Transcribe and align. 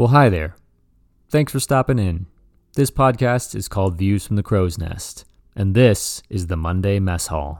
Well, 0.00 0.08
hi 0.08 0.30
there. 0.30 0.56
Thanks 1.28 1.52
for 1.52 1.60
stopping 1.60 1.98
in. 1.98 2.24
This 2.72 2.90
podcast 2.90 3.54
is 3.54 3.68
called 3.68 3.98
Views 3.98 4.26
from 4.26 4.36
the 4.36 4.42
Crow's 4.42 4.78
Nest, 4.78 5.26
and 5.54 5.74
this 5.74 6.22
is 6.30 6.46
the 6.46 6.56
Monday 6.56 6.98
Mess 6.98 7.26
Hall. 7.26 7.58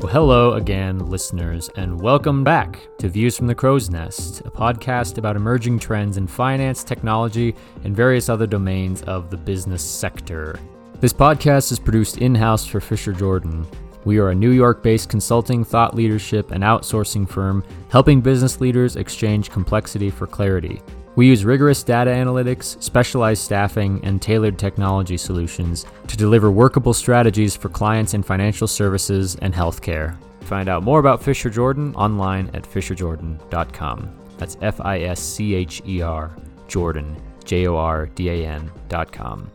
Well, 0.00 0.12
hello 0.12 0.54
again, 0.54 1.06
listeners, 1.06 1.70
and 1.76 2.00
welcome 2.00 2.42
back 2.42 2.88
to 2.98 3.08
Views 3.08 3.36
from 3.36 3.46
the 3.46 3.54
Crow's 3.54 3.90
Nest, 3.90 4.40
a 4.40 4.50
podcast 4.50 5.18
about 5.18 5.36
emerging 5.36 5.78
trends 5.78 6.16
in 6.16 6.26
finance, 6.26 6.82
technology, 6.82 7.54
and 7.84 7.94
various 7.94 8.28
other 8.28 8.48
domains 8.48 9.02
of 9.02 9.30
the 9.30 9.36
business 9.36 9.84
sector. 9.88 10.58
This 10.98 11.12
podcast 11.12 11.72
is 11.72 11.78
produced 11.78 12.16
in 12.18 12.34
house 12.34 12.64
for 12.64 12.80
Fischer 12.80 13.12
Jordan. 13.12 13.66
We 14.06 14.16
are 14.18 14.30
a 14.30 14.34
New 14.34 14.50
York 14.50 14.82
based 14.82 15.10
consulting, 15.10 15.62
thought 15.62 15.94
leadership, 15.94 16.52
and 16.52 16.64
outsourcing 16.64 17.28
firm 17.28 17.62
helping 17.90 18.22
business 18.22 18.62
leaders 18.62 18.96
exchange 18.96 19.50
complexity 19.50 20.08
for 20.08 20.26
clarity. 20.26 20.80
We 21.14 21.26
use 21.26 21.44
rigorous 21.44 21.82
data 21.82 22.10
analytics, 22.10 22.82
specialized 22.82 23.42
staffing, 23.42 24.00
and 24.04 24.22
tailored 24.22 24.58
technology 24.58 25.18
solutions 25.18 25.84
to 26.06 26.16
deliver 26.16 26.50
workable 26.50 26.94
strategies 26.94 27.54
for 27.54 27.68
clients 27.68 28.14
in 28.14 28.22
financial 28.22 28.66
services 28.66 29.36
and 29.42 29.52
healthcare. 29.52 30.16
Find 30.44 30.70
out 30.70 30.82
more 30.82 31.00
about 31.00 31.22
Fischer 31.22 31.50
Jordan 31.50 31.94
online 31.94 32.48
at 32.54 32.62
fischerjordan.com. 32.62 34.10
That's 34.38 34.56
F 34.62 34.80
I 34.80 35.00
S 35.00 35.20
C 35.20 35.54
H 35.54 35.82
E 35.86 36.00
R, 36.00 36.34
Jordan, 36.68 37.16
J 37.44 37.66
O 37.66 37.76
R 37.76 38.06
D 38.06 38.30
A 38.30 38.46
N.com. 38.46 39.50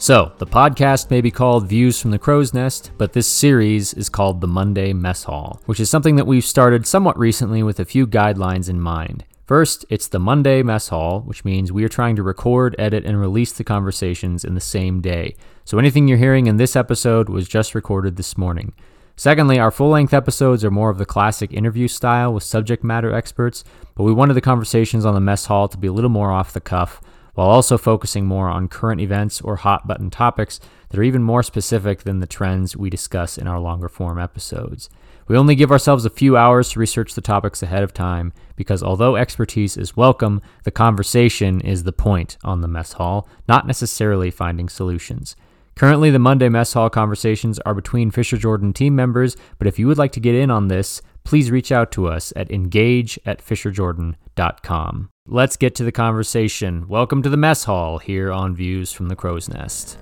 So, 0.00 0.30
the 0.38 0.46
podcast 0.46 1.10
may 1.10 1.20
be 1.20 1.32
called 1.32 1.66
Views 1.66 2.00
from 2.00 2.12
the 2.12 2.20
Crow's 2.20 2.54
Nest, 2.54 2.92
but 2.98 3.14
this 3.14 3.26
series 3.26 3.92
is 3.94 4.08
called 4.08 4.40
the 4.40 4.46
Monday 4.46 4.92
Mess 4.92 5.24
Hall, 5.24 5.60
which 5.66 5.80
is 5.80 5.90
something 5.90 6.14
that 6.14 6.26
we've 6.26 6.44
started 6.44 6.86
somewhat 6.86 7.18
recently 7.18 7.64
with 7.64 7.80
a 7.80 7.84
few 7.84 8.06
guidelines 8.06 8.70
in 8.70 8.80
mind. 8.80 9.24
First, 9.44 9.84
it's 9.88 10.06
the 10.06 10.20
Monday 10.20 10.62
Mess 10.62 10.90
Hall, 10.90 11.22
which 11.22 11.44
means 11.44 11.72
we 11.72 11.82
are 11.82 11.88
trying 11.88 12.14
to 12.14 12.22
record, 12.22 12.76
edit, 12.78 13.04
and 13.04 13.20
release 13.20 13.50
the 13.50 13.64
conversations 13.64 14.44
in 14.44 14.54
the 14.54 14.60
same 14.60 15.00
day. 15.00 15.34
So 15.64 15.80
anything 15.80 16.06
you're 16.06 16.16
hearing 16.16 16.46
in 16.46 16.58
this 16.58 16.76
episode 16.76 17.28
was 17.28 17.48
just 17.48 17.74
recorded 17.74 18.14
this 18.14 18.38
morning. 18.38 18.74
Secondly, 19.16 19.58
our 19.58 19.72
full 19.72 19.88
length 19.88 20.14
episodes 20.14 20.64
are 20.64 20.70
more 20.70 20.90
of 20.90 20.98
the 20.98 21.06
classic 21.06 21.52
interview 21.52 21.88
style 21.88 22.32
with 22.32 22.44
subject 22.44 22.84
matter 22.84 23.12
experts, 23.12 23.64
but 23.96 24.04
we 24.04 24.12
wanted 24.12 24.34
the 24.34 24.40
conversations 24.40 25.04
on 25.04 25.14
the 25.14 25.20
mess 25.20 25.46
hall 25.46 25.66
to 25.66 25.76
be 25.76 25.88
a 25.88 25.92
little 25.92 26.08
more 26.08 26.30
off 26.30 26.52
the 26.52 26.60
cuff 26.60 27.00
while 27.38 27.50
also 27.50 27.78
focusing 27.78 28.26
more 28.26 28.48
on 28.48 28.66
current 28.66 29.00
events 29.00 29.40
or 29.42 29.54
hot 29.54 29.86
button 29.86 30.10
topics 30.10 30.58
that 30.88 30.98
are 30.98 31.04
even 31.04 31.22
more 31.22 31.44
specific 31.44 32.02
than 32.02 32.18
the 32.18 32.26
trends 32.26 32.76
we 32.76 32.90
discuss 32.90 33.38
in 33.38 33.46
our 33.46 33.60
longer 33.60 33.88
form 33.88 34.18
episodes. 34.18 34.90
We 35.28 35.36
only 35.36 35.54
give 35.54 35.70
ourselves 35.70 36.04
a 36.04 36.10
few 36.10 36.36
hours 36.36 36.70
to 36.70 36.80
research 36.80 37.14
the 37.14 37.20
topics 37.20 37.62
ahead 37.62 37.84
of 37.84 37.94
time 37.94 38.32
because 38.56 38.82
although 38.82 39.14
expertise 39.14 39.76
is 39.76 39.96
welcome, 39.96 40.42
the 40.64 40.72
conversation 40.72 41.60
is 41.60 41.84
the 41.84 41.92
point 41.92 42.36
on 42.42 42.60
the 42.60 42.66
mess 42.66 42.94
hall, 42.94 43.28
not 43.46 43.68
necessarily 43.68 44.32
finding 44.32 44.68
solutions. 44.68 45.36
Currently, 45.76 46.10
the 46.10 46.18
Monday 46.18 46.48
Mess 46.48 46.72
Hall 46.72 46.90
conversations 46.90 47.60
are 47.60 47.72
between 47.72 48.10
Fischer 48.10 48.36
Jordan 48.36 48.72
team 48.72 48.96
members, 48.96 49.36
but 49.58 49.68
if 49.68 49.78
you 49.78 49.86
would 49.86 49.96
like 49.96 50.10
to 50.10 50.18
get 50.18 50.34
in 50.34 50.50
on 50.50 50.66
this, 50.66 51.02
please 51.28 51.50
reach 51.50 51.70
out 51.70 51.92
to 51.92 52.06
us 52.06 52.32
at 52.36 52.50
engage 52.50 53.18
at 53.26 53.44
fischerjordan.com. 53.44 55.10
Let's 55.26 55.58
get 55.58 55.74
to 55.74 55.84
the 55.84 55.92
conversation. 55.92 56.88
Welcome 56.88 57.22
to 57.22 57.28
the 57.28 57.36
mess 57.36 57.64
hall 57.64 57.98
here 57.98 58.32
on 58.32 58.56
Views 58.56 58.94
from 58.94 59.08
the 59.08 59.14
Crow's 59.14 59.46
Nest. 59.46 59.98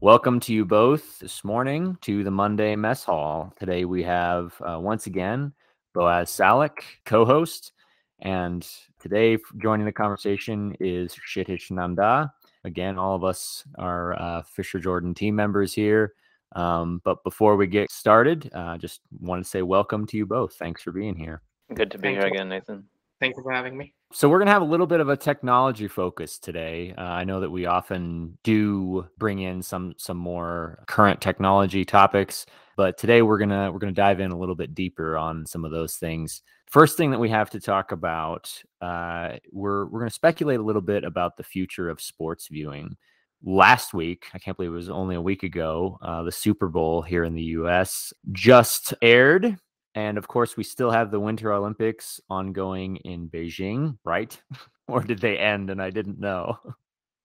Welcome 0.00 0.40
to 0.40 0.54
you 0.54 0.64
both 0.64 1.18
this 1.18 1.44
morning 1.44 1.98
to 2.00 2.24
the 2.24 2.30
Monday 2.30 2.74
Mess 2.74 3.04
Hall. 3.04 3.52
Today 3.58 3.84
we 3.84 4.02
have 4.02 4.54
uh, 4.62 4.80
once 4.80 5.06
again 5.06 5.52
Boaz 5.92 6.30
Salik, 6.30 6.78
co 7.04 7.26
host, 7.26 7.72
and 8.20 8.66
today 8.98 9.36
joining 9.58 9.84
the 9.84 9.92
conversation 9.92 10.74
is 10.80 11.14
Kshitiz 11.14 11.70
Nanda. 11.70 12.32
Again, 12.64 12.96
all 12.96 13.14
of 13.14 13.24
us 13.24 13.62
are 13.76 14.18
uh, 14.18 14.40
Fischer 14.40 14.78
Jordan 14.78 15.12
team 15.12 15.36
members 15.36 15.74
here. 15.74 16.14
Um, 16.54 17.00
but 17.04 17.22
before 17.24 17.56
we 17.56 17.66
get 17.66 17.90
started, 17.90 18.50
uh, 18.54 18.78
just 18.78 19.00
want 19.20 19.42
to 19.42 19.48
say 19.48 19.62
welcome 19.62 20.06
to 20.06 20.16
you 20.16 20.26
both. 20.26 20.54
Thanks 20.54 20.82
for 20.82 20.92
being 20.92 21.16
here. 21.16 21.42
Good 21.74 21.90
to 21.92 21.98
be 21.98 22.08
Thank 22.08 22.18
here 22.18 22.26
you. 22.26 22.34
again, 22.34 22.48
Nathan. 22.48 22.84
Thank 23.20 23.36
you 23.36 23.42
for 23.42 23.52
having 23.52 23.76
me. 23.76 23.94
So 24.12 24.28
we're 24.28 24.38
going 24.38 24.46
to 24.46 24.52
have 24.52 24.62
a 24.62 24.66
little 24.66 24.86
bit 24.86 25.00
of 25.00 25.08
a 25.08 25.16
technology 25.16 25.88
focus 25.88 26.38
today. 26.38 26.94
Uh, 26.96 27.02
I 27.02 27.24
know 27.24 27.40
that 27.40 27.50
we 27.50 27.66
often 27.66 28.36
do 28.44 29.08
bring 29.18 29.40
in 29.40 29.62
some 29.62 29.94
some 29.96 30.16
more 30.16 30.84
current 30.86 31.20
technology 31.20 31.84
topics, 31.84 32.46
but 32.76 32.98
today 32.98 33.22
we're 33.22 33.38
going 33.38 33.50
to 33.50 33.70
we're 33.72 33.78
going 33.78 33.94
to 33.94 34.00
dive 34.00 34.20
in 34.20 34.30
a 34.30 34.38
little 34.38 34.54
bit 34.54 34.74
deeper 34.74 35.16
on 35.16 35.46
some 35.46 35.64
of 35.64 35.70
those 35.70 35.96
things. 35.96 36.42
First 36.66 36.96
thing 36.96 37.10
that 37.12 37.20
we 37.20 37.28
have 37.30 37.50
to 37.50 37.60
talk 37.60 37.92
about, 37.92 38.52
uh, 38.80 39.36
we're 39.52 39.86
we're 39.86 40.00
going 40.00 40.10
to 40.10 40.14
speculate 40.14 40.60
a 40.60 40.64
little 40.64 40.82
bit 40.82 41.02
about 41.04 41.36
the 41.36 41.44
future 41.44 41.88
of 41.88 42.00
sports 42.00 42.48
viewing. 42.48 42.96
Last 43.46 43.92
week, 43.92 44.24
I 44.32 44.38
can't 44.38 44.56
believe 44.56 44.72
it 44.72 44.74
was 44.76 44.88
only 44.88 45.16
a 45.16 45.20
week 45.20 45.42
ago, 45.42 45.98
uh, 46.00 46.22
the 46.22 46.32
Super 46.32 46.68
Bowl 46.68 47.02
here 47.02 47.24
in 47.24 47.34
the 47.34 47.42
U.S. 47.58 48.12
just 48.32 48.94
aired, 49.02 49.58
and 49.94 50.16
of 50.16 50.26
course, 50.26 50.56
we 50.56 50.64
still 50.64 50.90
have 50.90 51.10
the 51.10 51.20
Winter 51.20 51.52
Olympics 51.52 52.20
ongoing 52.30 52.96
in 52.96 53.28
Beijing, 53.28 53.98
right? 54.04 54.40
or 54.88 55.02
did 55.02 55.18
they 55.20 55.36
end 55.38 55.68
and 55.70 55.80
I 55.82 55.90
didn't 55.90 56.18
know? 56.18 56.58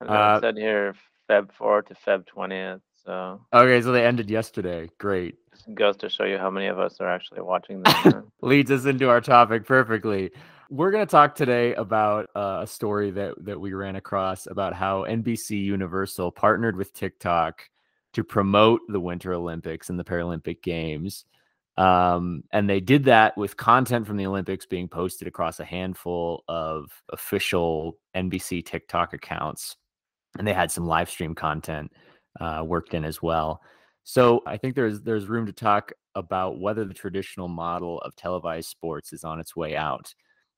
It 0.02 0.10
Uh, 0.10 0.40
said 0.42 0.58
here 0.58 0.94
Feb 1.30 1.52
4 1.54 1.84
to 1.84 1.94
Feb 2.06 2.26
20th. 2.36 2.82
So 3.06 3.40
Okay, 3.54 3.82
so 3.82 3.92
they 3.94 4.06
ended 4.06 4.30
yesterday. 4.30 4.90
Great. 5.00 5.36
goes 5.74 5.96
to 5.98 6.10
show 6.10 6.26
you 6.26 6.38
how 6.38 6.50
many 6.50 6.68
of 6.68 6.80
us 6.80 7.00
are 7.00 7.08
actually 7.10 7.42
watching 7.42 7.82
this. 8.04 8.14
Leads 8.42 8.72
us 8.72 8.86
into 8.86 9.10
our 9.10 9.22
topic 9.22 9.66
perfectly. 9.66 10.32
We're 10.72 10.92
going 10.92 11.06
to 11.06 11.10
talk 11.10 11.34
today 11.34 11.74
about 11.74 12.30
uh, 12.36 12.60
a 12.62 12.68
story 12.68 13.10
that 13.12 13.34
that 13.44 13.60
we 13.60 13.74
ran 13.74 13.96
across 13.96 14.46
about 14.46 14.74
how 14.74 15.04
NBC 15.04 15.64
Universal 15.64 16.32
partnered 16.32 16.76
with 16.76 16.94
TikTok 16.94 17.68
to 18.14 18.24
promote 18.24 18.82
the 18.88 19.00
Winter 19.00 19.34
Olympics 19.34 19.90
and 19.90 20.00
the 20.00 20.04
Paralympic 20.04 20.62
Games. 20.62 21.26
Um, 21.76 22.44
and 22.52 22.70
they 22.70 22.82
did 22.82 23.06
that 23.06 23.36
with 23.36 23.58
content 23.58 24.06
from 24.06 24.18
the 24.18 24.28
Olympics 24.28 24.68
being 24.68 24.88
posted 24.88 25.28
across 25.28 25.60
a 25.60 25.66
handful 25.66 26.44
of 26.48 26.92
official 27.12 27.98
NBC 28.16 28.64
TikTok 28.64 29.14
accounts. 29.14 29.76
And 30.38 30.48
they 30.48 30.54
had 30.54 30.72
some 30.72 30.86
live 30.86 31.10
stream 31.10 31.34
content 31.34 31.92
uh, 32.40 32.64
worked 32.64 32.94
in 32.94 33.06
as 33.06 33.24
well. 33.24 33.62
So 34.04 34.44
I 34.46 34.58
think 34.58 34.76
there's 34.76 35.02
there's 35.02 35.26
room 35.26 35.48
to 35.48 35.54
talk 35.54 35.94
about 36.14 36.60
whether 36.60 36.86
the 36.86 36.94
traditional 36.94 37.48
model 37.48 38.00
of 38.02 38.16
televised 38.16 38.70
sports 38.70 39.14
is 39.14 39.24
on 39.24 39.40
its 39.40 39.56
way 39.56 39.76
out. 39.76 40.14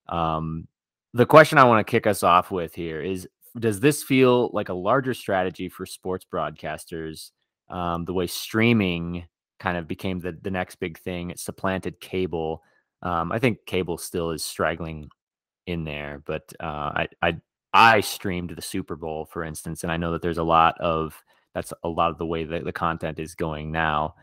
Um, 0.07 0.67
the 1.13 1.25
question 1.25 1.57
I 1.57 1.63
want 1.63 1.85
to 1.85 1.89
kick 1.89 2.07
us 2.07 2.23
off 2.23 2.51
with 2.51 2.73
here 2.73 3.01
is: 3.01 3.27
Does 3.59 3.79
this 3.79 4.03
feel 4.03 4.49
like 4.53 4.69
a 4.69 4.73
larger 4.73 5.13
strategy 5.13 5.69
for 5.69 5.85
sports 5.85 6.25
broadcasters? 6.31 7.31
Um, 7.69 8.05
the 8.05 8.13
way 8.13 8.27
streaming 8.27 9.25
kind 9.59 9.77
of 9.77 9.87
became 9.87 10.19
the 10.19 10.37
the 10.41 10.51
next 10.51 10.75
big 10.75 10.97
thing, 10.99 11.29
it 11.29 11.39
supplanted 11.39 11.99
cable. 11.99 12.63
Um, 13.03 13.31
I 13.31 13.39
think 13.39 13.65
cable 13.65 13.97
still 13.97 14.31
is 14.31 14.43
straggling 14.43 15.09
in 15.67 15.83
there, 15.83 16.21
but 16.25 16.51
uh, 16.59 16.91
I 16.95 17.07
I 17.21 17.37
I 17.73 18.01
streamed 18.01 18.51
the 18.51 18.61
Super 18.61 18.95
Bowl, 18.95 19.25
for 19.25 19.43
instance, 19.43 19.83
and 19.83 19.91
I 19.91 19.97
know 19.97 20.11
that 20.13 20.21
there's 20.21 20.37
a 20.37 20.43
lot 20.43 20.79
of 20.79 21.23
that's 21.53 21.73
a 21.83 21.89
lot 21.89 22.11
of 22.11 22.17
the 22.17 22.25
way 22.25 22.43
that 22.43 22.63
the 22.63 22.73
content 22.73 23.19
is 23.19 23.35
going 23.35 23.71
now. 23.71 24.15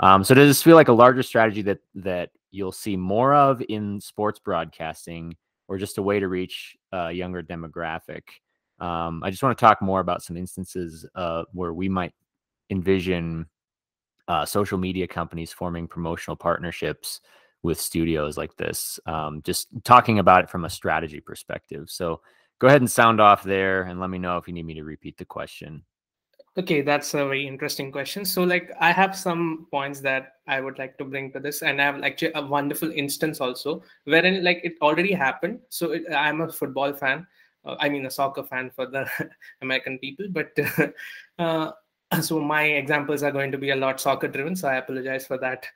Um, 0.00 0.24
so 0.24 0.34
does 0.34 0.48
this 0.48 0.62
feel 0.62 0.76
like 0.76 0.88
a 0.88 0.92
larger 0.92 1.22
strategy 1.22 1.62
that 1.62 1.78
that 1.94 2.30
you'll 2.50 2.72
see 2.72 2.96
more 2.96 3.34
of 3.34 3.62
in 3.68 4.00
sports 4.00 4.38
broadcasting, 4.38 5.36
or 5.68 5.78
just 5.78 5.98
a 5.98 6.02
way 6.02 6.20
to 6.20 6.28
reach 6.28 6.76
a 6.92 7.12
younger 7.12 7.42
demographic? 7.42 8.22
Um, 8.80 9.22
I 9.22 9.30
just 9.30 9.42
want 9.42 9.56
to 9.56 9.64
talk 9.64 9.80
more 9.80 10.00
about 10.00 10.22
some 10.22 10.36
instances 10.36 11.06
uh, 11.14 11.44
where 11.52 11.72
we 11.72 11.88
might 11.88 12.12
envision 12.70 13.46
uh, 14.28 14.44
social 14.44 14.78
media 14.78 15.06
companies 15.06 15.52
forming 15.52 15.86
promotional 15.86 16.36
partnerships 16.36 17.20
with 17.62 17.80
studios 17.80 18.36
like 18.36 18.56
this. 18.56 18.98
Um, 19.06 19.40
just 19.44 19.68
talking 19.84 20.18
about 20.18 20.44
it 20.44 20.50
from 20.50 20.64
a 20.64 20.70
strategy 20.70 21.20
perspective. 21.20 21.90
So 21.90 22.22
go 22.58 22.66
ahead 22.66 22.80
and 22.80 22.90
sound 22.90 23.20
off 23.20 23.44
there, 23.44 23.82
and 23.82 24.00
let 24.00 24.10
me 24.10 24.18
know 24.18 24.36
if 24.36 24.48
you 24.48 24.54
need 24.54 24.66
me 24.66 24.74
to 24.74 24.84
repeat 24.84 25.16
the 25.16 25.24
question. 25.24 25.84
Okay, 26.58 26.82
that's 26.82 27.14
a 27.14 27.24
very 27.24 27.46
interesting 27.46 27.90
question. 27.90 28.26
So, 28.26 28.42
like, 28.42 28.70
I 28.78 28.92
have 28.92 29.16
some 29.16 29.66
points 29.70 30.00
that 30.00 30.34
I 30.46 30.60
would 30.60 30.78
like 30.78 30.98
to 30.98 31.04
bring 31.04 31.32
to 31.32 31.40
this, 31.40 31.62
and 31.62 31.80
I 31.80 31.86
have 31.86 32.02
actually 32.02 32.32
a 32.34 32.44
wonderful 32.44 32.90
instance 32.90 33.40
also 33.40 33.82
wherein, 34.04 34.44
like, 34.44 34.60
it 34.62 34.74
already 34.82 35.14
happened. 35.14 35.60
So, 35.70 35.92
it, 35.92 36.02
I'm 36.12 36.42
a 36.42 36.52
football 36.52 36.92
fan. 36.92 37.26
Uh, 37.64 37.76
I 37.80 37.88
mean, 37.88 38.04
a 38.04 38.10
soccer 38.10 38.42
fan 38.42 38.70
for 38.76 38.84
the 38.84 39.08
American 39.62 39.98
people, 39.98 40.26
but 40.30 40.54
uh, 41.38 41.72
so 42.20 42.38
my 42.38 42.64
examples 42.64 43.22
are 43.22 43.32
going 43.32 43.50
to 43.52 43.58
be 43.58 43.70
a 43.70 43.76
lot 43.76 43.98
soccer 43.98 44.28
driven. 44.28 44.54
So, 44.54 44.68
I 44.68 44.76
apologize 44.76 45.26
for 45.26 45.38
that 45.38 45.66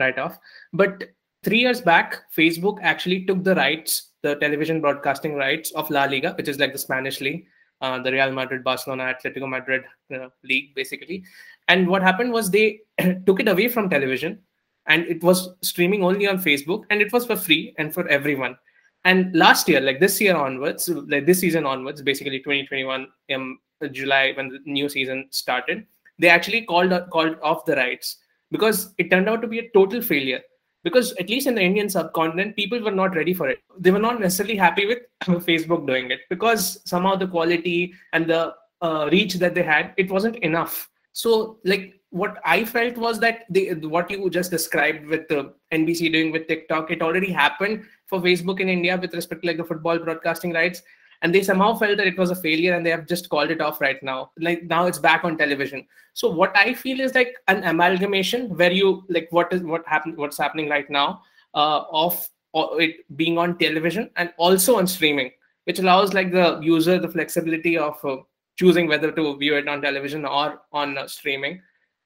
right 0.00 0.18
off. 0.18 0.36
But 0.72 1.10
three 1.44 1.60
years 1.60 1.80
back, 1.80 2.22
Facebook 2.36 2.78
actually 2.82 3.24
took 3.24 3.44
the 3.44 3.54
rights, 3.54 4.10
the 4.22 4.34
television 4.34 4.80
broadcasting 4.80 5.36
rights 5.36 5.70
of 5.72 5.88
La 5.90 6.06
Liga, 6.06 6.32
which 6.36 6.48
is 6.48 6.58
like 6.58 6.72
the 6.72 6.78
Spanish 6.78 7.20
league, 7.20 7.46
uh, 7.84 7.98
the 8.02 8.12
Real 8.12 8.32
Madrid, 8.32 8.64
Barcelona, 8.64 9.14
Atletico 9.14 9.48
Madrid 9.48 9.84
uh, 10.14 10.28
league, 10.42 10.74
basically. 10.74 11.24
And 11.68 11.86
what 11.86 12.02
happened 12.02 12.32
was 12.32 12.50
they 12.50 12.80
took 13.26 13.40
it 13.40 13.48
away 13.48 13.68
from 13.68 13.90
television 13.90 14.38
and 14.86 15.06
it 15.06 15.22
was 15.22 15.50
streaming 15.62 16.02
only 16.02 16.26
on 16.26 16.38
Facebook 16.38 16.84
and 16.90 17.00
it 17.00 17.12
was 17.12 17.26
for 17.26 17.36
free 17.36 17.74
and 17.78 17.92
for 17.92 18.08
everyone. 18.08 18.56
And 19.04 19.34
last 19.34 19.68
year, 19.68 19.80
like 19.80 20.00
this 20.00 20.20
year 20.20 20.34
onwards, 20.34 20.88
like 20.88 21.26
this 21.26 21.40
season 21.40 21.66
onwards, 21.66 22.00
basically 22.00 22.38
2021 22.38 23.06
um, 23.34 23.58
July 23.92 24.32
when 24.34 24.48
the 24.48 24.60
new 24.64 24.88
season 24.88 25.26
started, 25.30 25.86
they 26.18 26.28
actually 26.28 26.62
called 26.62 26.92
called 27.10 27.36
off 27.42 27.66
the 27.66 27.76
rights 27.76 28.16
because 28.50 28.94
it 28.96 29.10
turned 29.10 29.28
out 29.28 29.42
to 29.42 29.48
be 29.48 29.58
a 29.58 29.70
total 29.74 30.00
failure. 30.00 30.40
Because 30.84 31.12
at 31.14 31.28
least 31.28 31.48
in 31.48 31.56
the 31.56 31.62
Indian 31.62 31.88
subcontinent, 31.90 32.54
people 32.54 32.80
were 32.80 32.92
not 32.92 33.16
ready 33.16 33.34
for 33.34 33.48
it. 33.48 33.58
They 33.78 33.90
were 33.90 33.98
not 33.98 34.20
necessarily 34.20 34.56
happy 34.56 34.86
with 34.86 34.98
Facebook 35.24 35.86
doing 35.86 36.10
it 36.10 36.20
because 36.30 36.80
somehow 36.84 37.16
the 37.16 37.26
quality 37.26 37.94
and 38.12 38.26
the 38.26 38.54
uh, 38.82 39.08
reach 39.10 39.34
that 39.34 39.54
they 39.54 39.62
had, 39.62 39.94
it 39.96 40.10
wasn't 40.10 40.36
enough. 40.36 40.88
So, 41.12 41.58
like 41.64 42.00
what 42.10 42.38
I 42.44 42.64
felt 42.64 42.96
was 42.96 43.18
that 43.20 43.44
the 43.50 43.74
what 43.74 44.10
you 44.10 44.30
just 44.30 44.50
described 44.50 45.06
with 45.06 45.26
the 45.28 45.54
NBC 45.72 46.12
doing 46.12 46.30
with 46.30 46.46
TikTok, 46.46 46.90
it 46.90 47.02
already 47.02 47.32
happened 47.32 47.84
for 48.06 48.20
Facebook 48.20 48.60
in 48.60 48.68
India 48.68 48.96
with 48.96 49.14
respect 49.14 49.42
to 49.42 49.48
like 49.48 49.56
the 49.56 49.64
football 49.64 49.98
broadcasting 49.98 50.52
rights 50.52 50.82
and 51.24 51.34
they 51.34 51.42
somehow 51.42 51.74
felt 51.74 51.96
that 51.96 52.06
it 52.06 52.18
was 52.18 52.30
a 52.30 52.36
failure 52.36 52.74
and 52.74 52.84
they 52.84 52.90
have 52.90 53.06
just 53.06 53.30
called 53.30 53.50
it 53.50 53.62
off 53.62 53.80
right 53.80 54.00
now. 54.02 54.30
Like 54.38 54.64
now 54.64 54.84
it's 54.86 54.98
back 54.98 55.24
on 55.24 55.38
television. 55.38 55.86
So 56.12 56.28
what 56.30 56.56
i 56.56 56.72
feel 56.72 57.00
is 57.00 57.14
like 57.14 57.34
an 57.48 57.64
amalgamation 57.64 58.56
where 58.56 58.70
you 58.72 59.04
like 59.08 59.26
what 59.30 59.52
is 59.52 59.62
what 59.62 59.86
happened 59.86 60.16
what's 60.16 60.38
happening 60.38 60.68
right 60.68 60.88
now 60.88 61.22
uh, 61.54 61.84
of 61.90 62.28
it 62.54 63.16
being 63.16 63.36
on 63.36 63.58
television 63.58 64.10
and 64.16 64.32
also 64.36 64.76
on 64.78 64.86
streaming 64.86 65.32
which 65.64 65.80
allows 65.80 66.14
like 66.14 66.30
the 66.30 66.60
user 66.60 66.98
the 67.00 67.08
flexibility 67.08 67.76
of 67.76 68.04
uh, 68.04 68.16
choosing 68.56 68.86
whether 68.86 69.10
to 69.10 69.36
view 69.38 69.56
it 69.56 69.66
on 69.66 69.82
television 69.82 70.24
or 70.24 70.60
on 70.72 70.96
uh, 70.96 71.08
streaming 71.08 71.60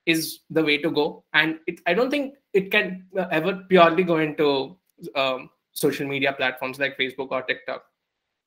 is 0.06 0.40
the 0.48 0.64
way 0.64 0.78
to 0.78 0.90
go. 0.90 1.22
And 1.34 1.58
it, 1.66 1.80
i 1.86 1.92
don't 1.92 2.10
think 2.10 2.34
it 2.54 2.70
can 2.70 3.04
uh, 3.18 3.26
ever 3.30 3.62
purely 3.68 4.04
go 4.04 4.18
into 4.18 4.76
um, 5.14 5.50
social 5.72 6.08
media 6.08 6.32
platforms 6.32 6.78
like 6.78 6.96
facebook 6.96 7.30
or 7.30 7.42
tiktok 7.42 7.84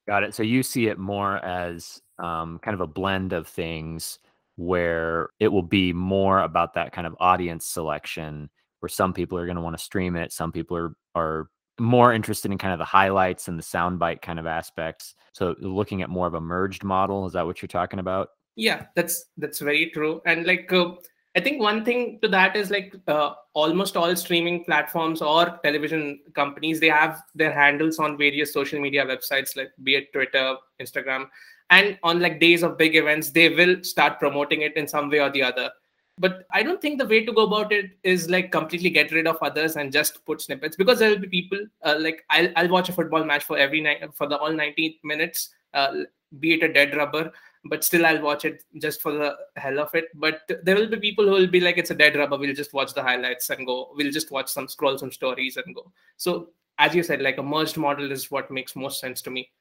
Got 0.07 0.24
it. 0.24 0.33
So 0.36 0.44
you 0.44 0.63
see 0.63 0.88
it 0.88 0.98
more 0.98 1.38
as 1.45 2.01
um, 2.19 2.59
kind 2.59 2.74
of 2.74 2.81
a 2.81 2.88
blend 2.88 3.33
of 3.33 3.48
things 3.48 4.19
where 4.56 5.30
it 5.39 5.48
will 5.48 5.63
be 5.63 5.94
more 5.94 6.42
about 6.42 6.74
that 6.74 6.92
kind 6.92 7.07
of 7.07 7.15
audience 7.19 7.65
selection 7.65 8.50
where 8.80 8.89
some 8.89 9.13
people 9.13 9.38
are 9.38 9.45
going 9.45 9.56
to 9.56 9.62
want 9.62 9.77
to 9.77 9.83
stream 9.83 10.15
it. 10.15 10.33
Some 10.33 10.51
people 10.51 10.75
are, 10.75 10.95
are 11.15 11.50
more 11.80 12.13
interested 12.13 12.51
in 12.51 12.57
kind 12.57 12.74
of 12.74 12.80
the 12.80 12.86
highlights 12.86 13.48
and 13.48 13.57
the 13.57 13.63
soundbite 13.63 14.21
kind 14.21 14.39
of 14.39 14.45
aspects. 14.45 15.15
So 15.33 15.56
looking 15.59 16.01
at 16.01 16.09
more 16.09 16.27
of 16.27 16.33
a 16.33 16.42
merged 16.42 16.83
model, 16.83 17.25
is 17.25 17.33
that 17.33 17.45
what 17.45 17.62
you're 17.62 17.68
talking 17.68 18.00
about? 18.00 18.30
Yeah, 18.56 18.86
that's 18.95 19.25
that's 19.38 19.59
very 19.59 19.92
true. 19.92 20.21
And 20.25 20.45
like 20.45 20.71
uh, 20.74 20.92
I 21.36 21.39
think 21.39 21.62
one 21.62 21.86
thing 21.86 22.19
to 22.22 22.28
that 22.30 22.57
is 22.57 22.69
like 22.69 22.94
uh, 23.07 23.33
almost 23.54 23.95
all 23.95 24.13
streaming 24.16 24.66
platforms 24.66 25.22
or 25.22 25.60
television 25.63 26.19
companies 26.33 26.80
they 26.80 26.89
have 26.89 27.24
their 27.36 27.54
handles 27.54 28.00
on 28.00 28.18
various 28.18 28.51
social 28.51 28.81
media 28.81 29.06
websites 29.06 29.56
like 29.56 29.72
be 29.83 29.95
it 29.95 30.12
Twitter, 30.12 30.56
Instagram, 30.81 31.28
and 31.69 31.98
on 32.04 32.19
like 32.19 32.42
days 32.42 32.63
of 32.63 32.78
big 32.78 32.98
events 32.98 33.30
they 33.30 33.48
will 33.48 33.81
start 33.81 34.19
promoting 34.19 34.62
it 34.62 34.75
in 34.75 34.88
some 34.88 35.10
way 35.10 35.19
or 35.19 35.30
the 35.30 35.42
other. 35.42 35.69
But 36.18 36.45
I 36.51 36.63
don't 36.63 36.81
think 36.81 37.00
the 37.00 37.07
way 37.07 37.25
to 37.25 37.31
go 37.31 37.45
about 37.45 37.72
it 37.72 37.92
is 38.04 38.30
like 38.30 38.51
completely 38.51 38.89
get 38.89 39.13
rid 39.13 39.25
of 39.25 39.38
others 39.42 39.77
and 39.77 39.92
just 39.92 40.24
put 40.25 40.42
snippets 40.42 40.75
because 40.75 41.00
there 41.00 41.10
will 41.12 41.19
be 41.19 41.27
people 41.27 41.60
uh, 41.84 41.95
like 41.98 42.25
I'll 42.30 42.50
I'll 42.57 42.68
watch 42.68 42.89
a 42.89 42.94
football 42.94 43.24
match 43.24 43.45
for 43.45 43.57
every 43.57 43.80
night 43.80 44.04
for 44.13 44.27
the 44.27 44.38
all 44.38 44.51
90 44.51 45.00
minutes, 45.06 45.50
uh, 45.74 46.04
be 46.39 46.56
it 46.56 46.63
a 46.63 46.74
dead 46.74 46.94
rubber 46.98 47.31
but 47.66 47.84
still 47.84 48.06
I'll 48.06 48.22
watch 48.22 48.46
it 48.46 48.63
just 48.81 49.02
for 49.02 49.12
the 49.12 49.36
hell 49.56 49.80
of 49.80 49.94
it. 49.94 50.06
But 50.16 50.42
there 50.63 50.75
will 50.75 50.88
be 50.88 51.00
people 51.00 51.25
who 51.25 51.31
will 51.31 51.48
be 51.48 51.60
like, 51.60 51.78
it's 51.78 51.92
a 51.92 51.96
dead 51.96 52.16
rubber. 52.16 52.38
We'll 52.38 52.56
just 52.56 52.74
watch 52.74 52.94
the 52.94 53.04
highlights 53.04 53.50
and 53.50 53.66
go. 53.66 53.92
We'll 53.96 54.12
just 54.12 54.31
watch 54.31 54.50
some 54.50 54.68
scroll 54.68 54.98
some 54.98 55.12
stories 55.12 55.58
and 55.58 55.75
go. 55.75 55.92
So 56.18 56.50
as 56.80 56.96
you 56.96 57.04
said, 57.04 57.22
like 57.22 57.38
a 57.38 57.44
merged 57.44 57.78
model 57.78 58.12
is 58.12 58.31
what 58.31 58.50
makes 58.50 58.75
most 58.75 59.00
sense 59.00 59.22
to 59.24 59.30
me. 59.30 59.52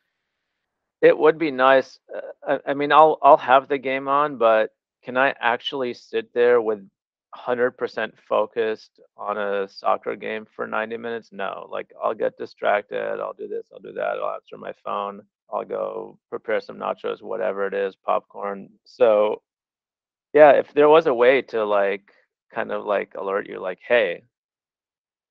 It 1.02 1.16
would 1.16 1.38
be 1.38 1.50
nice. 1.50 1.98
Uh, 2.14 2.58
I, 2.66 2.70
I 2.70 2.74
mean, 2.74 2.92
I'll 2.92 3.18
I'll 3.22 3.36
have 3.36 3.68
the 3.68 3.78
game 3.78 4.08
on, 4.08 4.36
but 4.36 4.70
can 5.02 5.16
I 5.16 5.34
actually 5.40 5.94
sit 5.94 6.32
there 6.34 6.60
with 6.60 6.86
100% 7.36 8.12
focused 8.28 9.00
on 9.16 9.38
a 9.38 9.68
soccer 9.68 10.16
game 10.16 10.46
for 10.54 10.66
90 10.66 10.96
minutes? 10.96 11.30
No. 11.32 11.68
Like 11.70 11.90
I'll 12.02 12.14
get 12.14 12.36
distracted. 12.38 13.20
I'll 13.20 13.34
do 13.34 13.48
this. 13.48 13.66
I'll 13.72 13.80
do 13.80 13.92
that. 13.92 14.18
I'll 14.18 14.34
answer 14.34 14.58
my 14.58 14.72
phone. 14.84 15.22
I'll 15.52 15.64
go 15.64 16.18
prepare 16.30 16.60
some 16.60 16.78
nachos, 16.78 17.22
whatever 17.22 17.66
it 17.66 17.74
is, 17.74 17.96
popcorn. 17.96 18.70
So, 18.84 19.42
yeah, 20.34 20.52
if 20.52 20.72
there 20.74 20.88
was 20.88 21.06
a 21.06 21.14
way 21.14 21.42
to 21.42 21.64
like 21.64 22.12
kind 22.54 22.72
of 22.72 22.84
like 22.84 23.14
alert 23.16 23.48
you, 23.48 23.60
like, 23.60 23.80
hey, 23.86 24.24